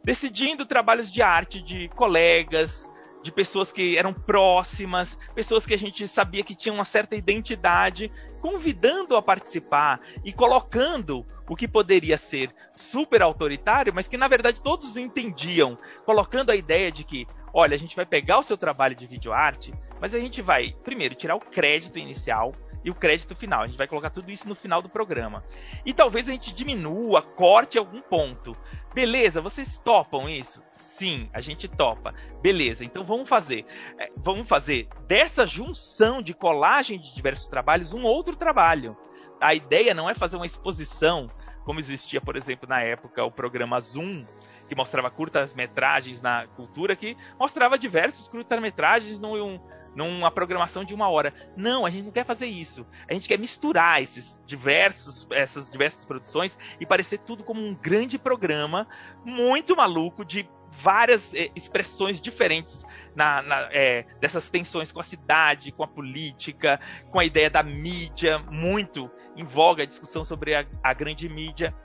decidindo 0.01 0.65
trabalhos 0.65 1.11
de 1.11 1.21
arte 1.21 1.61
de 1.61 1.89
colegas, 1.89 2.89
de 3.21 3.31
pessoas 3.31 3.71
que 3.71 3.97
eram 3.97 4.13
próximas, 4.13 5.17
pessoas 5.35 5.65
que 5.65 5.73
a 5.73 5.77
gente 5.77 6.07
sabia 6.07 6.43
que 6.43 6.55
tinham 6.55 6.75
uma 6.75 6.85
certa 6.85 7.15
identidade, 7.15 8.11
convidando 8.41 9.15
a 9.15 9.21
participar 9.21 9.99
e 10.23 10.31
colocando 10.31 11.25
o 11.47 11.55
que 11.55 11.67
poderia 11.67 12.17
ser 12.17 12.53
super 12.75 13.21
autoritário, 13.21 13.93
mas 13.93 14.07
que 14.07 14.17
na 14.17 14.27
verdade 14.27 14.61
todos 14.61 14.95
entendiam, 14.95 15.77
colocando 16.05 16.51
a 16.51 16.55
ideia 16.55 16.91
de 16.91 17.03
que, 17.03 17.27
olha, 17.53 17.75
a 17.75 17.79
gente 17.79 17.95
vai 17.95 18.05
pegar 18.05 18.39
o 18.39 18.43
seu 18.43 18.55
trabalho 18.57 18.95
de 18.95 19.07
videoarte, 19.07 19.73
mas 19.99 20.13
a 20.13 20.19
gente 20.19 20.41
vai 20.41 20.75
primeiro 20.83 21.15
tirar 21.15 21.35
o 21.35 21.39
crédito 21.39 21.97
inicial, 21.97 22.53
e 22.83 22.89
o 22.89 22.95
crédito 22.95 23.35
final. 23.35 23.61
A 23.61 23.67
gente 23.67 23.77
vai 23.77 23.87
colocar 23.87 24.09
tudo 24.09 24.31
isso 24.31 24.47
no 24.47 24.55
final 24.55 24.81
do 24.81 24.89
programa. 24.89 25.43
E 25.85 25.93
talvez 25.93 26.27
a 26.27 26.31
gente 26.31 26.53
diminua, 26.53 27.21
corte 27.21 27.77
algum 27.77 28.01
ponto. 28.01 28.55
Beleza, 28.93 29.41
vocês 29.41 29.79
topam 29.79 30.29
isso? 30.29 30.61
Sim, 30.75 31.29
a 31.33 31.41
gente 31.41 31.67
topa. 31.67 32.13
Beleza, 32.41 32.83
então 32.83 33.03
vamos 33.03 33.27
fazer. 33.27 33.65
É, 33.97 34.09
vamos 34.17 34.47
fazer 34.47 34.87
dessa 35.07 35.45
junção 35.45 36.21
de 36.21 36.33
colagem 36.33 36.99
de 36.99 37.13
diversos 37.13 37.47
trabalhos 37.47 37.93
um 37.93 38.03
outro 38.03 38.35
trabalho. 38.35 38.97
A 39.41 39.53
ideia 39.53 39.93
não 39.93 40.09
é 40.09 40.13
fazer 40.13 40.35
uma 40.35 40.45
exposição, 40.45 41.29
como 41.63 41.79
existia, 41.79 42.19
por 42.19 42.35
exemplo, 42.35 42.67
na 42.67 42.81
época 42.81 43.23
o 43.23 43.31
programa 43.31 43.79
Zoom, 43.79 44.25
que 44.69 44.75
mostrava 44.75 45.09
curtas-metragens 45.09 46.21
na 46.21 46.45
cultura, 46.55 46.95
que 46.95 47.17
mostrava 47.39 47.77
diversos 47.77 48.27
curtas-metragens 48.27 49.19
num, 49.19 49.59
numa 49.95 50.29
programação 50.29 50.85
de 50.85 50.93
uma 50.93 51.09
hora. 51.09 51.33
Não, 51.57 51.85
a 51.85 51.89
gente 51.89 52.05
não 52.05 52.11
quer 52.11 52.23
fazer 52.23 52.45
isso. 52.45 52.85
A 53.09 53.13
gente 53.13 53.27
quer 53.27 53.39
misturar 53.39 54.01
esses 54.01 54.41
diversos, 54.45 55.27
essas 55.31 55.69
diversas 55.69 56.05
produções 56.05 56.55
e 56.79 56.85
parecer 56.85 57.17
tudo 57.17 57.43
como 57.43 57.59
um 57.59 57.73
grande 57.73 58.19
programa 58.19 58.87
muito 59.25 59.75
maluco 59.75 60.23
de 60.23 60.47
várias 60.71 61.33
é, 61.33 61.49
expressões 61.55 62.21
diferentes 62.21 62.85
na, 63.15 63.41
na, 63.41 63.69
é, 63.71 64.05
dessas 64.21 64.51
tensões 64.51 64.91
com 64.91 64.99
a 64.99 65.03
cidade, 65.03 65.71
com 65.71 65.83
a 65.83 65.87
política, 65.87 66.79
com 67.09 67.19
a 67.19 67.25
ideia 67.25 67.49
da 67.49 67.63
mídia, 67.63 68.37
muito 68.37 69.09
em 69.35 69.43
voga 69.43 69.81
a 69.81 69.85
discussão 69.85 70.23
sobre 70.23 70.53
a, 70.53 70.63
a 70.83 70.93
grande 70.93 71.27
mídia, 71.27 71.75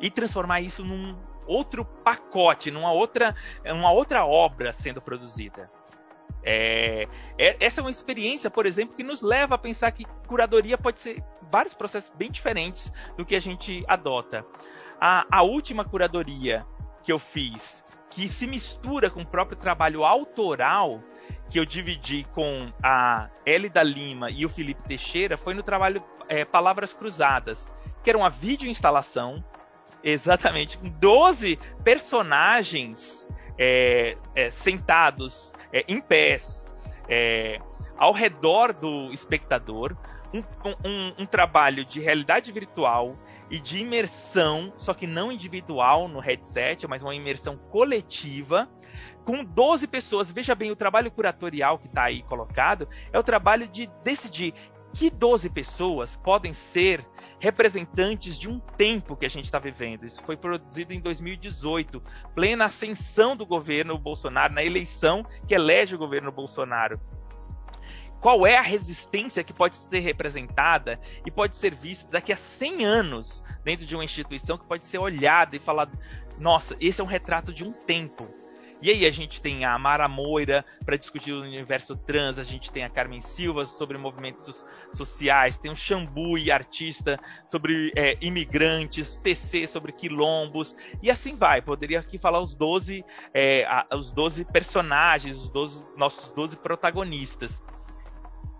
e 0.00 0.10
transformar 0.10 0.60
isso 0.60 0.84
num 0.84 1.16
outro 1.46 1.84
pacote, 1.84 2.70
numa 2.70 2.92
outra, 2.92 3.34
uma 3.64 3.90
outra 3.90 4.24
obra 4.24 4.72
sendo 4.72 5.00
produzida. 5.00 5.70
É, 6.44 7.06
é, 7.38 7.56
essa 7.60 7.80
é 7.80 7.82
uma 7.82 7.90
experiência, 7.90 8.50
por 8.50 8.66
exemplo, 8.66 8.96
que 8.96 9.04
nos 9.04 9.22
leva 9.22 9.54
a 9.54 9.58
pensar 9.58 9.90
que 9.92 10.04
curadoria 10.26 10.76
pode 10.76 11.00
ser 11.00 11.22
vários 11.50 11.74
processos 11.74 12.12
bem 12.16 12.30
diferentes 12.30 12.92
do 13.16 13.24
que 13.24 13.36
a 13.36 13.40
gente 13.40 13.84
adota. 13.86 14.44
A, 15.00 15.26
a 15.30 15.42
última 15.42 15.84
curadoria 15.84 16.66
que 17.02 17.12
eu 17.12 17.18
fiz, 17.18 17.84
que 18.10 18.28
se 18.28 18.46
mistura 18.46 19.10
com 19.10 19.22
o 19.22 19.26
próprio 19.26 19.56
trabalho 19.56 20.04
autoral, 20.04 21.02
que 21.48 21.58
eu 21.58 21.64
dividi 21.64 22.24
com 22.32 22.72
a 22.82 23.28
Elida 23.44 23.82
Lima 23.82 24.30
e 24.30 24.44
o 24.44 24.48
Felipe 24.48 24.82
Teixeira, 24.82 25.36
foi 25.36 25.54
no 25.54 25.62
trabalho 25.62 26.02
é, 26.28 26.44
Palavras 26.44 26.92
Cruzadas, 26.92 27.68
que 28.02 28.10
era 28.10 28.18
uma 28.18 28.30
vídeo 28.30 28.68
instalação 28.68 29.44
Exatamente. 30.02 30.78
12 30.78 31.58
personagens 31.84 33.28
é, 33.58 34.16
é, 34.34 34.50
sentados 34.50 35.52
é, 35.72 35.84
em 35.86 36.00
pés 36.00 36.66
é, 37.08 37.60
ao 37.96 38.12
redor 38.12 38.72
do 38.72 39.12
espectador. 39.12 39.96
Um, 40.34 40.38
um, 40.82 41.12
um, 41.18 41.26
trabalho 41.26 41.84
de 41.84 42.00
realidade 42.00 42.50
virtual 42.52 43.18
e 43.50 43.60
de 43.60 43.80
imersão, 43.80 44.72
só 44.78 44.94
que 44.94 45.06
não 45.06 45.30
individual 45.30 46.08
no 46.08 46.20
headset, 46.20 46.88
mas 46.88 47.02
uma 47.02 47.14
imersão 47.14 47.54
coletiva, 47.70 48.66
com 49.26 49.44
12 49.44 49.86
pessoas. 49.86 50.32
Veja 50.32 50.54
bem, 50.54 50.70
o 50.70 50.76
trabalho 50.76 51.10
curatorial 51.10 51.78
que 51.78 51.86
está 51.86 52.04
aí 52.04 52.22
colocado 52.22 52.88
é 53.12 53.18
o 53.18 53.22
trabalho 53.22 53.68
de 53.68 53.86
decidir 54.02 54.54
que 54.94 55.10
12 55.10 55.50
pessoas 55.50 56.16
podem 56.16 56.54
ser 56.54 57.04
representantes 57.42 58.38
de 58.38 58.48
um 58.48 58.60
tempo 58.60 59.16
que 59.16 59.26
a 59.26 59.28
gente 59.28 59.46
está 59.46 59.58
vivendo. 59.58 60.04
Isso 60.04 60.22
foi 60.22 60.36
produzido 60.36 60.94
em 60.94 61.00
2018, 61.00 62.00
plena 62.36 62.66
ascensão 62.66 63.34
do 63.34 63.44
governo 63.44 63.98
Bolsonaro, 63.98 64.54
na 64.54 64.62
eleição 64.62 65.26
que 65.44 65.52
elege 65.52 65.92
o 65.92 65.98
governo 65.98 66.30
Bolsonaro. 66.30 67.00
Qual 68.20 68.46
é 68.46 68.56
a 68.56 68.62
resistência 68.62 69.42
que 69.42 69.52
pode 69.52 69.74
ser 69.74 69.98
representada 69.98 71.00
e 71.26 71.32
pode 71.32 71.56
ser 71.56 71.74
vista 71.74 72.08
daqui 72.12 72.32
a 72.32 72.36
100 72.36 72.84
anos 72.84 73.42
dentro 73.64 73.84
de 73.84 73.96
uma 73.96 74.04
instituição 74.04 74.56
que 74.56 74.64
pode 74.64 74.84
ser 74.84 74.98
olhada 74.98 75.56
e 75.56 75.58
falar: 75.58 75.90
nossa, 76.38 76.76
esse 76.80 77.00
é 77.00 77.04
um 77.04 77.08
retrato 77.08 77.52
de 77.52 77.64
um 77.64 77.72
tempo 77.72 78.28
e 78.82 78.90
aí 78.90 79.06
a 79.06 79.10
gente 79.10 79.40
tem 79.40 79.64
a 79.64 79.78
Mara 79.78 80.08
Moira 80.08 80.64
para 80.84 80.96
discutir 80.96 81.32
o 81.32 81.40
universo 81.40 81.96
trans, 81.96 82.38
a 82.38 82.42
gente 82.42 82.72
tem 82.72 82.82
a 82.82 82.90
Carmen 82.90 83.20
Silva 83.20 83.64
sobre 83.64 83.96
movimentos 83.96 84.64
sociais, 84.92 85.56
tem 85.56 85.70
o 85.70 85.76
Xambui, 85.76 86.50
artista 86.50 87.18
sobre 87.46 87.92
é, 87.96 88.18
imigrantes, 88.20 89.16
TC 89.18 89.68
sobre 89.68 89.92
quilombos, 89.92 90.74
e 91.00 91.10
assim 91.10 91.36
vai. 91.36 91.62
Poderia 91.62 92.00
aqui 92.00 92.18
falar 92.18 92.40
os 92.40 92.56
12, 92.56 93.04
é, 93.32 93.64
os 93.92 94.12
12 94.12 94.44
personagens, 94.46 95.36
os 95.36 95.50
12, 95.50 95.84
nossos 95.96 96.32
12 96.32 96.56
protagonistas. 96.56 97.62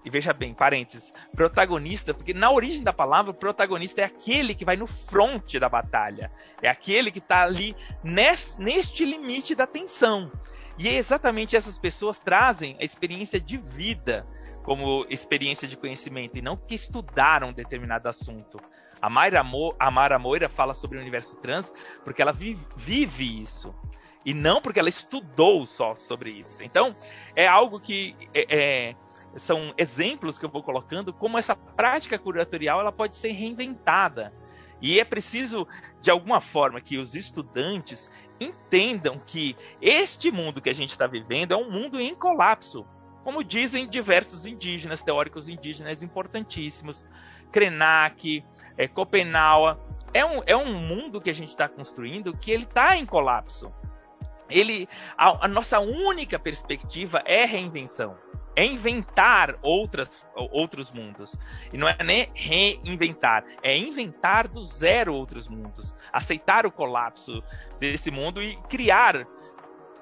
E 0.04 0.10
veja 0.10 0.32
bem, 0.32 0.52
parênteses, 0.52 1.12
protagonista, 1.34 2.12
porque 2.12 2.34
na 2.34 2.50
origem 2.50 2.82
da 2.82 2.92
palavra, 2.92 3.30
o 3.30 3.34
protagonista 3.34 4.00
é 4.00 4.04
aquele 4.04 4.54
que 4.54 4.64
vai 4.64 4.76
no 4.76 4.86
fronte 4.86 5.58
da 5.58 5.68
batalha. 5.68 6.30
É 6.60 6.68
aquele 6.68 7.10
que 7.10 7.20
está 7.20 7.42
ali 7.42 7.76
nesse, 8.02 8.60
neste 8.60 9.04
limite 9.04 9.54
da 9.54 9.66
tensão. 9.66 10.30
E 10.78 10.88
é 10.88 10.94
exatamente 10.94 11.56
essas 11.56 11.78
pessoas 11.78 12.18
trazem 12.18 12.76
a 12.80 12.84
experiência 12.84 13.40
de 13.40 13.56
vida 13.56 14.26
como 14.62 15.06
experiência 15.08 15.66
de 15.68 15.76
conhecimento 15.76 16.38
e 16.38 16.42
não 16.42 16.56
que 16.56 16.74
estudaram 16.74 17.52
determinado 17.52 18.08
assunto. 18.08 18.58
A 19.00 19.10
Mayra, 19.10 19.42
Mo, 19.42 19.74
a 19.78 19.90
Mara 19.90 20.18
Moira 20.18 20.48
fala 20.48 20.74
sobre 20.74 20.98
o 20.98 21.00
universo 21.00 21.36
trans 21.36 21.72
porque 22.04 22.22
ela 22.22 22.32
vive, 22.32 22.64
vive 22.76 23.42
isso 23.42 23.74
e 24.24 24.32
não 24.32 24.60
porque 24.60 24.78
ela 24.78 24.88
estudou 24.88 25.66
só 25.66 25.94
sobre 25.96 26.30
isso. 26.30 26.62
Então, 26.62 26.94
é 27.34 27.46
algo 27.46 27.80
que 27.80 28.14
é, 28.32 28.46
é, 28.48 28.96
são 29.37 29.73
exemplos 29.77 30.38
que 30.38 30.45
eu 30.45 30.51
vou 30.51 30.62
colocando 30.62 31.12
como 31.12 31.38
essa 31.38 31.57
prática 31.57 32.18
curatorial 32.18 32.81
ela 32.81 32.92
pode 32.92 33.16
ser 33.16 33.33
reinventada. 33.33 34.33
E 34.81 34.99
é 34.99 35.05
preciso, 35.05 35.66
de 36.01 36.11
alguma 36.11 36.40
forma, 36.40 36.81
que 36.81 36.99
os 36.99 37.14
estudantes 37.14 38.11
entendam 38.40 39.21
que 39.25 39.57
este 39.81 40.31
mundo 40.31 40.61
que 40.61 40.68
a 40.68 40.75
gente 40.75 40.90
está 40.90 41.07
vivendo 41.07 41.53
é 41.53 41.57
um 41.57 41.71
mundo 41.71 42.01
em 42.01 42.14
colapso. 42.14 42.85
Como 43.23 43.45
dizem 43.45 43.88
diversos 43.88 44.45
indígenas, 44.45 45.03
teóricos 45.03 45.49
indígenas 45.49 46.03
importantíssimos, 46.03 47.05
Krenak, 47.53 48.45
é, 48.77 48.88
Copenhague, 48.88 49.79
é 50.12 50.25
um, 50.25 50.42
é 50.45 50.57
um 50.57 50.75
mundo 50.75 51.21
que 51.21 51.31
a 51.31 51.35
gente 51.35 51.51
está 51.51 51.68
construindo 51.68 52.37
que 52.37 52.51
ele 52.51 52.64
está 52.64 52.97
em 52.97 53.07
colapso. 53.07 53.73
Ele, 54.51 54.88
a, 55.16 55.47
a 55.47 55.49
nossa 55.49 55.79
única 55.79 56.38
perspectiva 56.38 57.23
é 57.25 57.45
reinvenção 57.45 58.18
é 58.54 58.64
inventar 58.64 59.58
outras, 59.62 60.26
outros 60.34 60.90
mundos. 60.90 61.34
E 61.72 61.78
não 61.78 61.88
é 61.88 61.96
nem 62.02 62.30
reinventar, 62.34 63.44
é 63.62 63.76
inventar 63.76 64.48
do 64.48 64.62
zero 64.62 65.14
outros 65.14 65.48
mundos. 65.48 65.94
Aceitar 66.12 66.66
o 66.66 66.72
colapso 66.72 67.42
desse 67.78 68.10
mundo 68.10 68.42
e 68.42 68.56
criar, 68.68 69.26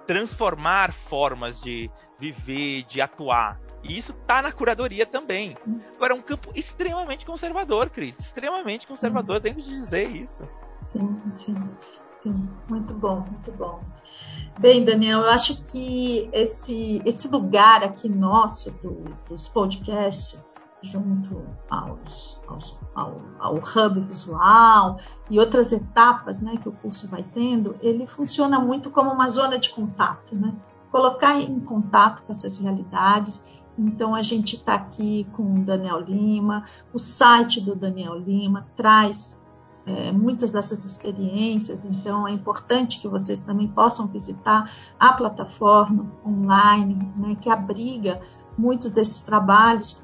transformar 0.07 0.93
formas 0.93 1.61
de 1.61 1.91
viver, 2.19 2.83
de 2.85 3.01
atuar. 3.01 3.61
E 3.83 3.97
isso 3.97 4.13
está 4.13 4.43
na 4.43 4.53
curadoria 4.53 5.07
também. 5.07 5.57
Agora, 5.97 6.13
é 6.13 6.17
um 6.17 6.21
campo 6.23 6.53
extremamente 6.55 7.25
conservador, 7.25 7.89
Cris. 7.89 8.19
Extremamente 8.19 8.87
conservador, 8.87 9.37
sim. 9.37 9.43
tenho 9.43 9.55
que 9.57 9.63
dizer 9.63 10.09
isso. 10.15 10.47
Sim, 10.89 11.21
sim. 11.33 11.71
Sim, 12.23 12.49
muito 12.69 12.93
bom, 12.93 13.21
muito 13.21 13.51
bom. 13.53 13.81
Bem, 14.59 14.85
Daniel, 14.85 15.21
eu 15.21 15.31
acho 15.31 15.63
que 15.65 16.29
esse, 16.35 17.01
esse 17.07 17.29
lugar 17.29 17.83
aqui 17.83 18.11
nosso 18.11 18.71
do, 18.83 19.05
dos 19.27 19.49
podcasts, 19.49 20.67
junto 20.83 21.43
aos, 21.71 22.39
aos, 22.47 22.79
ao, 22.95 23.23
ao 23.39 23.55
hub 23.55 24.01
visual 24.01 24.99
e 25.31 25.39
outras 25.39 25.73
etapas 25.73 26.43
né, 26.43 26.59
que 26.59 26.69
o 26.69 26.73
curso 26.73 27.09
vai 27.09 27.23
tendo, 27.23 27.77
ele 27.81 28.07
funciona 28.07 28.61
muito 28.61 28.91
como 28.91 29.11
uma 29.11 29.29
zona 29.29 29.59
de 29.59 29.71
contato, 29.71 30.37
né? 30.37 30.55
Colocar 30.91 31.41
em 31.41 31.61
contato 31.61 32.23
com 32.25 32.33
essas 32.33 32.59
realidades. 32.59 33.43
Então, 33.79 34.15
a 34.15 34.21
gente 34.21 34.57
está 34.57 34.75
aqui 34.75 35.27
com 35.33 35.55
o 35.55 35.65
Daniel 35.65 36.01
Lima, 36.01 36.67
o 36.93 36.99
site 36.99 37.63
do 37.63 37.75
Daniel 37.75 38.17
Lima 38.17 38.67
traz 38.77 39.40
é, 39.91 40.13
muitas 40.13 40.53
dessas 40.53 40.85
experiências, 40.85 41.85
então 41.85 42.27
é 42.27 42.33
importante 42.33 43.01
que 43.01 43.09
vocês 43.09 43.41
também 43.41 43.67
possam 43.67 44.07
visitar 44.07 44.71
a 44.99 45.13
plataforma 45.13 46.07
online, 46.25 47.13
né, 47.17 47.37
que 47.41 47.51
abriga 47.51 48.21
muitos 48.57 48.91
desses 48.91 49.23
trabalhos, 49.23 50.01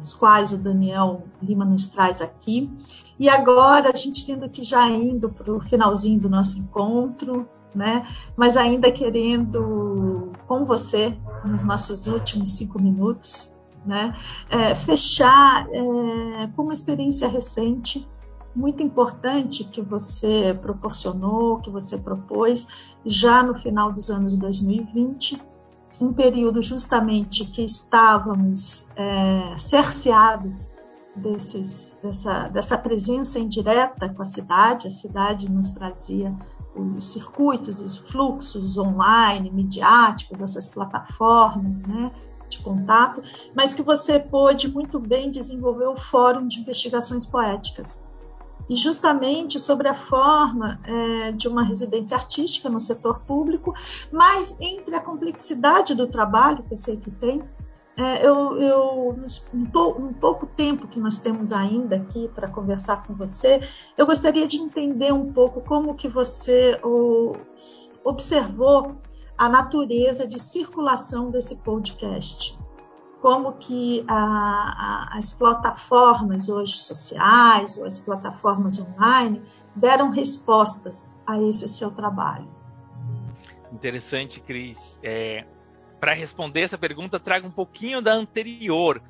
os 0.00 0.14
quais 0.14 0.52
o 0.52 0.58
Daniel 0.58 1.24
Lima 1.42 1.64
nos 1.64 1.86
traz 1.86 2.20
aqui. 2.20 2.70
E 3.18 3.28
agora, 3.28 3.90
a 3.90 3.94
gente 3.94 4.24
tendo 4.24 4.48
que 4.48 4.62
já 4.62 4.88
indo 4.88 5.28
para 5.28 5.52
o 5.52 5.60
finalzinho 5.60 6.20
do 6.20 6.28
nosso 6.28 6.58
encontro, 6.58 7.48
né? 7.74 8.06
mas 8.36 8.56
ainda 8.56 8.90
querendo, 8.90 10.32
com 10.46 10.64
você, 10.64 11.16
nos 11.44 11.62
nossos 11.62 12.06
últimos 12.06 12.56
cinco 12.56 12.80
minutos, 12.80 13.52
né? 13.84 14.16
É, 14.50 14.74
fechar 14.74 15.68
é, 15.70 16.48
com 16.56 16.62
uma 16.62 16.72
experiência 16.72 17.28
recente 17.28 18.08
muito 18.56 18.82
importante 18.82 19.64
que 19.64 19.82
você 19.82 20.58
proporcionou, 20.60 21.60
que 21.60 21.70
você 21.70 21.98
propôs 21.98 22.66
já 23.04 23.42
no 23.42 23.54
final 23.54 23.92
dos 23.92 24.10
anos 24.10 24.34
2020, 24.36 25.40
um 26.00 26.12
período 26.12 26.62
justamente 26.62 27.44
que 27.44 27.62
estávamos 27.62 28.86
é, 28.96 29.56
cerceados 29.58 30.70
desses, 31.14 31.96
dessa, 32.02 32.48
dessa 32.48 32.78
presença 32.78 33.38
indireta 33.38 34.08
com 34.08 34.22
a 34.22 34.26
cidade, 34.26 34.86
a 34.86 34.90
cidade 34.90 35.50
nos 35.50 35.70
trazia 35.70 36.34
os 36.74 37.12
circuitos, 37.12 37.80
os 37.80 37.96
fluxos 37.96 38.76
online, 38.76 39.50
midiáticos, 39.50 40.42
essas 40.42 40.68
plataformas, 40.68 41.82
né, 41.82 42.12
de 42.48 42.58
contato, 42.62 43.22
mas 43.54 43.74
que 43.74 43.82
você 43.82 44.18
pôde 44.18 44.68
muito 44.68 44.98
bem 44.98 45.30
desenvolver 45.30 45.86
o 45.86 45.96
Fórum 45.96 46.46
de 46.46 46.60
Investigações 46.60 47.26
Poéticas. 47.26 48.05
E 48.68 48.74
justamente 48.74 49.60
sobre 49.60 49.88
a 49.88 49.94
forma 49.94 50.80
é, 50.84 51.32
de 51.32 51.46
uma 51.48 51.62
residência 51.62 52.16
artística 52.16 52.68
no 52.68 52.80
setor 52.80 53.20
público, 53.20 53.72
mas 54.10 54.56
entre 54.60 54.94
a 54.94 55.00
complexidade 55.00 55.94
do 55.94 56.06
trabalho, 56.06 56.64
que 56.64 56.74
eu 56.74 56.78
sei 56.78 56.96
que 56.96 57.10
tem, 57.10 57.42
é, 57.96 58.26
eu, 58.26 58.60
eu 58.60 59.18
no, 59.52 60.14
pouco 60.14 60.46
tempo 60.46 60.86
que 60.86 61.00
nós 61.00 61.16
temos 61.16 61.50
ainda 61.50 61.96
aqui 61.96 62.28
para 62.34 62.46
conversar 62.46 63.06
com 63.06 63.14
você, 63.14 63.60
eu 63.96 64.04
gostaria 64.04 64.46
de 64.46 64.58
entender 64.58 65.12
um 65.12 65.32
pouco 65.32 65.62
como 65.62 65.94
que 65.94 66.06
você 66.06 66.78
o, 66.84 67.34
observou 68.04 68.96
a 69.38 69.48
natureza 69.48 70.26
de 70.26 70.38
circulação 70.38 71.30
desse 71.30 71.56
podcast. 71.56 72.58
Como 73.26 73.54
que 73.54 74.04
a, 74.06 74.14
a, 74.14 75.18
as 75.18 75.32
plataformas 75.32 76.48
hoje 76.48 76.74
sociais 76.74 77.76
ou 77.76 77.84
as 77.84 77.98
plataformas 77.98 78.78
online 78.78 79.42
deram 79.74 80.10
respostas 80.10 81.18
a 81.26 81.36
esse 81.42 81.66
seu 81.66 81.90
trabalho. 81.90 82.48
Interessante, 83.72 84.38
Cris. 84.38 85.00
É, 85.02 85.44
Para 85.98 86.12
responder 86.12 86.60
essa 86.60 86.78
pergunta, 86.78 87.18
trago 87.18 87.48
um 87.48 87.50
pouquinho 87.50 88.00
da 88.00 88.12
anterior, 88.12 89.02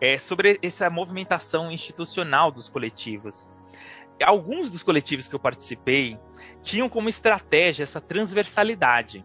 é, 0.00 0.18
sobre 0.18 0.56
essa 0.62 0.88
movimentação 0.88 1.68
institucional 1.68 2.52
dos 2.52 2.68
coletivos. 2.68 3.48
Alguns 4.22 4.70
dos 4.70 4.84
coletivos 4.84 5.26
que 5.26 5.34
eu 5.34 5.40
participei 5.40 6.16
tinham 6.62 6.88
como 6.88 7.08
estratégia 7.08 7.82
essa 7.82 8.00
transversalidade. 8.00 9.24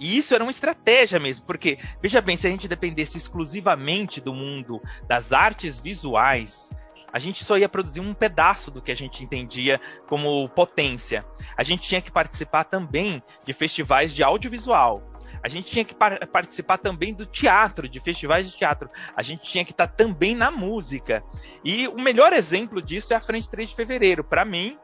E 0.00 0.16
isso 0.16 0.34
era 0.34 0.42
uma 0.42 0.50
estratégia 0.50 1.20
mesmo, 1.20 1.44
porque, 1.44 1.78
veja 2.02 2.22
bem, 2.22 2.34
se 2.34 2.46
a 2.46 2.50
gente 2.50 2.66
dependesse 2.66 3.18
exclusivamente 3.18 4.18
do 4.18 4.32
mundo 4.32 4.80
das 5.06 5.30
artes 5.30 5.78
visuais, 5.78 6.70
a 7.12 7.18
gente 7.18 7.44
só 7.44 7.58
ia 7.58 7.68
produzir 7.68 8.00
um 8.00 8.14
pedaço 8.14 8.70
do 8.70 8.80
que 8.80 8.90
a 8.90 8.96
gente 8.96 9.22
entendia 9.22 9.78
como 10.08 10.48
potência. 10.48 11.22
A 11.54 11.62
gente 11.62 11.86
tinha 11.86 12.00
que 12.00 12.10
participar 12.10 12.64
também 12.64 13.22
de 13.44 13.52
festivais 13.52 14.14
de 14.14 14.22
audiovisual. 14.22 15.02
A 15.42 15.48
gente 15.48 15.70
tinha 15.70 15.84
que 15.84 15.94
par 15.94 16.26
participar 16.28 16.78
também 16.78 17.12
do 17.12 17.26
teatro, 17.26 17.88
de 17.88 18.00
festivais 18.00 18.50
de 18.50 18.56
teatro. 18.56 18.88
A 19.14 19.22
gente 19.22 19.42
tinha 19.42 19.64
que 19.64 19.72
estar 19.72 19.86
também 19.86 20.34
na 20.34 20.50
música. 20.50 21.22
E 21.62 21.88
o 21.88 22.00
melhor 22.00 22.32
exemplo 22.32 22.80
disso 22.80 23.12
é 23.12 23.16
a 23.16 23.20
Frente 23.20 23.50
3 23.50 23.68
de 23.68 23.74
Fevereiro. 23.74 24.24
Para 24.24 24.44
mim, 24.44 24.78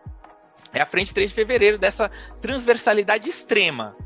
é 0.72 0.80
a 0.80 0.86
Frente 0.86 1.14
3 1.14 1.30
de 1.30 1.34
Fevereiro 1.34 1.78
dessa 1.78 2.10
transversalidade 2.40 3.28
extrema 3.28 3.96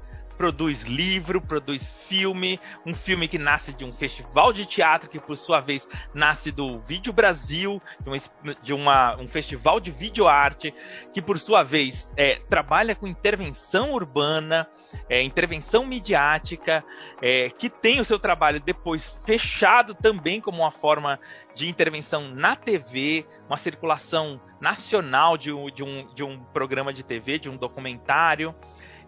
produz 0.41 0.85
livro, 0.85 1.39
produz 1.39 1.93
filme, 2.09 2.59
um 2.87 2.95
filme 2.95 3.29
que 3.29 3.37
nasce 3.37 3.75
de 3.75 3.85
um 3.85 3.93
festival 3.93 4.55
de 4.55 4.65
teatro, 4.65 5.11
que 5.11 5.21
por 5.21 5.37
sua 5.37 5.61
vez 5.61 5.87
nasce 6.15 6.51
do 6.51 6.79
Vídeo 6.79 7.13
Brasil, 7.13 7.79
de, 8.01 8.09
uma, 8.09 8.55
de 8.63 8.73
uma, 8.73 9.17
um 9.21 9.29
festival 9.29 9.79
de 9.79 9.91
videoarte, 9.91 10.73
que 11.13 11.21
por 11.21 11.39
sua 11.39 11.63
vez 11.63 12.11
é, 12.17 12.41
trabalha 12.49 12.95
com 12.95 13.07
intervenção 13.07 13.93
urbana, 13.93 14.67
é, 15.11 15.23
intervenção 15.23 15.85
midiática, 15.85 16.83
é, 17.21 17.51
que 17.51 17.69
tem 17.69 18.01
o 18.01 18.05
seu 18.05 18.19
trabalho 18.19 18.61
depois 18.61 19.11
fechado 19.27 19.95
também 19.95 20.41
como 20.41 20.63
uma 20.63 20.71
forma 20.71 21.21
de 21.55 21.69
intervenção 21.69 22.31
na 22.31 22.57
TV, 22.57 23.27
uma 23.47 23.59
circulação 23.59 24.41
nacional 24.59 25.37
de 25.37 25.51
de 25.75 25.85
um, 25.85 26.15
de 26.15 26.25
um 26.25 26.43
programa 26.45 26.95
de 26.95 27.03
TV, 27.03 27.39
de 27.39 27.51
um 27.51 27.59
documentário. 27.59 28.55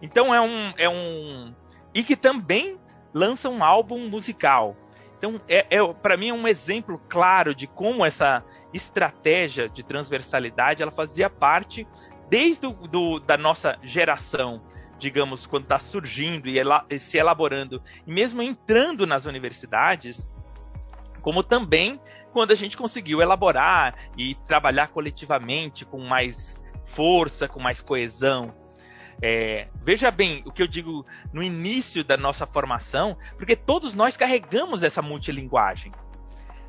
Então 0.03 0.35
é 0.35 0.41
um, 0.41 0.73
é 0.77 0.89
um. 0.89 1.55
E 1.93 2.03
que 2.03 2.17
também 2.17 2.77
lança 3.13 3.49
um 3.49 3.63
álbum 3.63 4.09
musical. 4.09 4.75
Então, 5.17 5.39
é, 5.47 5.77
é 5.77 5.93
para 5.93 6.17
mim, 6.17 6.29
é 6.29 6.33
um 6.33 6.45
exemplo 6.45 7.01
claro 7.07 7.55
de 7.55 7.65
como 7.65 8.05
essa 8.05 8.43
estratégia 8.73 9.69
de 9.69 9.81
transversalidade 9.81 10.83
ela 10.83 10.91
fazia 10.91 11.29
parte 11.29 11.87
desde 12.29 12.61
do, 12.61 12.73
do 12.87 13.19
da 13.19 13.37
nossa 13.37 13.77
geração, 13.81 14.61
digamos, 14.99 15.45
quando 15.45 15.63
está 15.63 15.79
surgindo 15.79 16.49
e, 16.49 16.59
ela, 16.59 16.85
e 16.89 16.99
se 16.99 17.17
elaborando, 17.17 17.81
e 18.05 18.11
mesmo 18.11 18.41
entrando 18.41 19.07
nas 19.07 19.25
universidades, 19.25 20.27
como 21.21 21.41
também 21.41 22.01
quando 22.33 22.51
a 22.51 22.55
gente 22.55 22.75
conseguiu 22.75 23.21
elaborar 23.21 23.95
e 24.17 24.35
trabalhar 24.45 24.89
coletivamente 24.89 25.85
com 25.85 25.99
mais 25.99 26.59
força, 26.83 27.47
com 27.47 27.61
mais 27.61 27.79
coesão. 27.79 28.53
É, 29.21 29.67
veja 29.81 30.11
bem 30.11 30.43
o 30.45 30.51
que 30.51 30.61
eu 30.61 30.67
digo 30.67 31.05
no 31.31 31.41
início 31.41 32.03
da 32.03 32.17
nossa 32.17 32.45
formação, 32.45 33.17
porque 33.37 33.55
todos 33.55 33.93
nós 33.93 34.17
carregamos 34.17 34.83
essa 34.83 35.01
multilinguagem. 35.01 35.91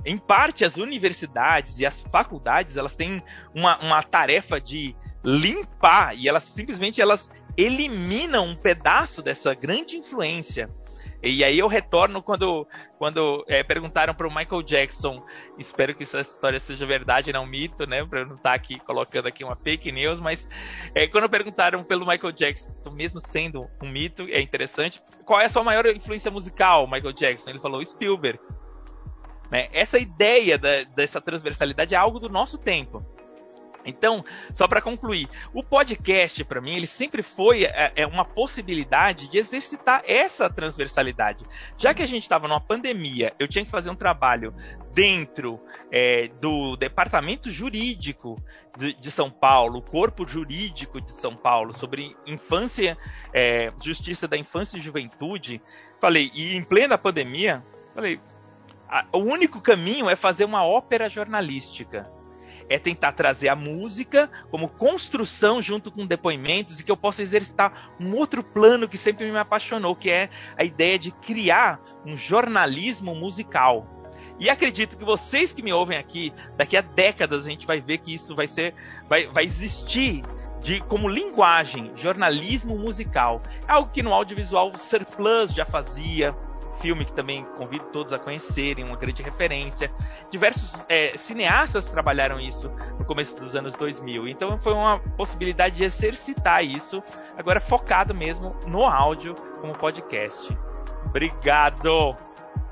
Em 0.04 0.18
parte, 0.18 0.64
as 0.64 0.76
universidades 0.76 1.78
e 1.78 1.87
as 1.87 2.02
faculdades 2.12 2.76
elas 2.76 2.94
têm 2.94 3.22
uma, 3.54 3.78
uma 3.78 4.02
tarefa 4.02 4.61
de 4.61 4.94
limpar 5.24 6.14
e 6.14 6.28
elas 6.28 6.44
simplesmente 6.44 7.00
elas 7.00 7.30
eliminam 7.57 8.48
um 8.48 8.57
pedaço 8.57 9.22
dessa 9.22 9.54
grande 9.54 9.96
influência 9.96 10.68
e 11.30 11.42
aí 11.42 11.58
eu 11.58 11.66
retorno 11.66 12.22
quando, 12.22 12.66
quando 12.98 13.44
é, 13.48 13.62
perguntaram 13.62 14.14
para 14.14 14.28
o 14.28 14.34
Michael 14.34 14.62
Jackson, 14.62 15.24
espero 15.58 15.94
que 15.94 16.02
essa 16.02 16.20
história 16.20 16.60
seja 16.60 16.84
verdade, 16.84 17.32
não 17.32 17.46
mito, 17.46 17.87
né? 17.87 18.04
Para 18.04 18.24
não 18.24 18.37
estar 18.37 18.50
tá 18.50 18.54
aqui 18.54 18.78
colocando 18.80 19.26
aqui 19.26 19.42
uma 19.42 19.56
fake 19.56 19.90
news, 19.90 20.20
mas 20.20 20.46
é, 20.94 21.06
quando 21.06 21.28
perguntaram 21.28 21.82
pelo 21.82 22.06
Michael 22.06 22.32
Jackson, 22.32 22.72
mesmo 22.92 23.20
sendo 23.20 23.68
um 23.82 23.88
mito, 23.88 24.24
é 24.28 24.40
interessante, 24.40 25.02
qual 25.24 25.40
é 25.40 25.46
a 25.46 25.48
sua 25.48 25.64
maior 25.64 25.87
influência 25.87 26.30
musical, 26.30 26.87
Michael 26.87 27.12
Jackson? 27.12 27.50
Ele 27.50 27.60
falou 27.60 27.84
Spielberg. 27.84 28.38
Né? 29.50 29.68
Essa 29.72 29.98
ideia 29.98 30.58
da, 30.58 30.84
dessa 30.84 31.20
transversalidade 31.20 31.94
é 31.94 31.98
algo 31.98 32.18
do 32.18 32.28
nosso 32.28 32.58
tempo. 32.58 33.04
Então, 33.85 34.25
só 34.55 34.66
para 34.66 34.81
concluir, 34.81 35.29
o 35.53 35.62
podcast 35.62 36.42
para 36.44 36.61
mim 36.61 36.77
ele 36.77 36.87
sempre 36.87 37.23
foi 37.23 37.64
é, 37.64 37.92
é, 37.97 38.07
uma 38.07 38.25
possibilidade 38.25 39.29
de 39.29 39.38
exercitar 39.38 40.03
essa 40.07 40.49
transversalidade. 40.49 41.44
Já 41.77 41.92
que 41.92 42.03
a 42.03 42.07
gente 42.07 42.23
estava 42.23 42.49
numa 42.49 42.61
pandemia, 42.61 43.33
eu 43.38 43.47
tinha 43.47 43.64
que 43.64 43.70
fazer 43.70 43.90
um 43.90 43.97
trabalho 43.97 44.55
dentro 44.92 45.61
é, 45.90 46.29
do 46.40 46.77
departamento 46.77 47.51
jurídico 47.51 48.40
de, 48.79 48.94
de, 48.94 49.11
São 49.11 49.31
Paulo, 49.31 49.83
corpo 49.83 50.27
jurídico 50.27 51.01
de 51.01 51.11
São 51.11 51.35
Paulo 51.35 51.73
sobre 51.73 52.16
infância, 52.27 52.97
é, 53.33 53.73
justiça 53.83 54.29
da 54.29 54.37
infância 54.37 54.79
e 54.79 54.81
juventude. 54.81 55.61
Falei, 56.01 56.31
e 56.33 56.55
em 56.55 56.62
plena 56.62 56.97
pandemia, 56.97 57.64
falei, 57.94 58.20
a, 58.88 59.05
o 59.12 59.18
único 59.18 59.61
caminho 59.61 60.09
é 60.09 60.16
fazer 60.16 60.44
uma 60.44 60.64
ópera 60.64 61.09
jornalística 61.09 62.09
é 62.68 62.79
tentar 62.79 63.12
trazer 63.12 63.48
a 63.48 63.57
música 63.57 64.31
como 64.50 64.68
construção 64.68 65.61
junto 65.61 65.90
com 65.90 66.07
depoimentos 66.07 66.81
e 66.81 66.85
que 66.85 66.90
eu 66.90 66.96
possa 66.96 67.22
exercitar 67.22 67.92
um 68.00 68.14
outro 68.16 68.42
plano 68.42 68.88
que 68.88 68.98
sempre 68.98 69.31
me 69.31 69.38
apaixonou, 69.38 69.94
que 69.94 70.11
é 70.11 70.31
a 70.57 70.64
ideia 70.64 70.98
de 70.98 71.11
criar 71.11 71.81
um 72.07 72.16
jornalismo 72.16 73.14
musical. 73.14 73.87
E 74.38 74.50
acredito 74.50 74.96
que 74.96 75.05
vocês 75.05 75.53
que 75.53 75.62
me 75.62 75.72
ouvem 75.72 75.96
aqui, 75.96 76.33
daqui 76.57 76.77
a 76.77 76.81
décadas 76.81 77.46
a 77.46 77.50
gente 77.50 77.66
vai 77.66 77.81
ver 77.81 77.98
que 77.98 78.14
isso 78.14 78.35
vai 78.35 78.46
ser, 78.46 78.74
vai, 79.09 79.27
vai 79.29 79.44
existir 79.44 80.24
de 80.61 80.81
como 80.81 81.09
linguagem, 81.09 81.92
jornalismo 81.94 82.77
musical. 82.77 83.42
É 83.68 83.72
algo 83.72 83.90
que 83.90 84.03
no 84.03 84.12
audiovisual 84.12 84.77
Surplus 84.77 85.53
já 85.53 85.64
fazia, 85.64 86.35
filme 86.80 87.04
que 87.04 87.12
também 87.12 87.44
convido 87.56 87.84
todos 87.87 88.12
a 88.12 88.18
conhecerem, 88.18 88.84
uma 88.84 88.96
grande 88.96 89.22
referência. 89.22 89.90
Diversos 90.30 90.84
é, 90.88 91.16
cineastas 91.16 91.88
trabalharam 91.88 92.40
isso 92.40 92.70
no 92.98 93.04
começo 93.04 93.37
dos 93.37 93.54
anos 93.54 93.74
2000. 93.74 94.28
Então 94.28 94.58
foi 94.58 94.72
uma 94.72 94.98
possibilidade 95.16 95.76
de 95.76 95.84
exercitar 95.84 96.64
isso, 96.64 97.02
agora 97.37 97.60
focado 97.60 98.14
mesmo 98.14 98.54
no 98.66 98.84
áudio 98.84 99.34
como 99.60 99.72
podcast. 99.74 100.56
Obrigado! 101.06 102.16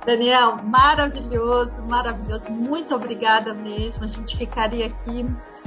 Daniel, 0.05 0.57
maravilhoso, 0.65 1.83
maravilhoso. 1.83 2.51
Muito 2.51 2.95
obrigada 2.95 3.55
mesmo. 3.55 4.05
A 4.05 4.09
gente 4.09 4.37
ficaria 4.37 4.87
aqui 4.87 5.25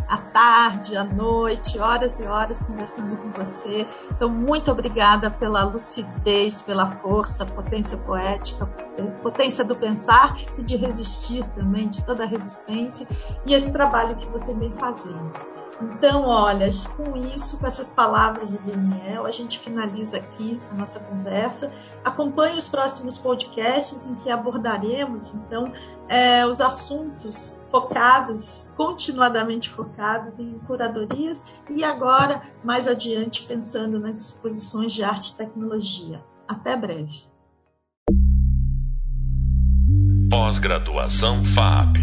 à 0.08 0.18
tarde, 0.18 0.98
à 0.98 1.04
noite, 1.04 1.80
horas 1.80 2.20
e 2.20 2.24
horas 2.28 2.62
conversando 2.62 3.16
com 3.18 3.30
você. 3.32 3.88
Então, 4.12 4.30
muito 4.30 4.70
obrigada 4.72 5.32
pela 5.32 5.64
lucidez, 5.64 6.62
pela 6.62 6.92
força, 6.92 7.46
potência 7.46 7.98
poética, 7.98 8.66
potência 9.22 9.64
do 9.64 9.76
pensar 9.76 10.36
e 10.58 10.64
de 10.64 10.76
resistir 10.76 11.44
também, 11.56 11.88
de 11.88 12.04
toda 12.04 12.24
a 12.24 12.28
resistência 12.28 13.08
e 13.46 13.54
esse 13.54 13.72
trabalho 13.72 14.18
que 14.18 14.28
você 14.28 14.54
vem 14.54 14.72
fazendo. 14.74 15.55
Então, 15.82 16.24
olha, 16.24 16.70
com 16.96 17.18
isso, 17.18 17.60
com 17.60 17.68
essas 17.68 17.92
palavras 17.92 18.52
de 18.52 18.60
Daniel, 18.60 19.26
a 19.26 19.32
gente 19.32 19.60
finaliza 19.60 20.18
aqui 20.18 20.60
a 20.72 20.74
nossa 20.74 21.00
conversa. 21.02 21.74
Acompanhe 22.04 22.58
os 22.58 22.70
próximos 22.70 23.18
podcasts 23.18 24.08
em 24.08 24.16
que 24.16 24.30
abordaremos, 24.30 25.36
então, 25.36 25.74
é, 26.08 26.46
os 26.46 26.62
assuntos 26.62 27.62
focados, 27.70 28.74
continuadamente 28.78 29.70
focados 29.70 30.40
em 30.40 30.58
curadorias 30.60 31.62
e 31.70 31.84
agora, 31.84 32.42
mais 32.64 32.88
adiante, 32.88 33.44
pensando 33.44 34.00
nas 34.00 34.20
exposições 34.20 34.94
de 34.94 35.04
arte 35.04 35.32
e 35.32 35.36
tecnologia. 35.36 36.24
Até 36.48 36.76
breve. 36.78 37.24
Pós-graduação 40.30 41.44
FAP. 41.44 41.98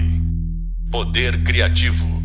Poder 0.90 1.42
Criativo. 1.44 2.21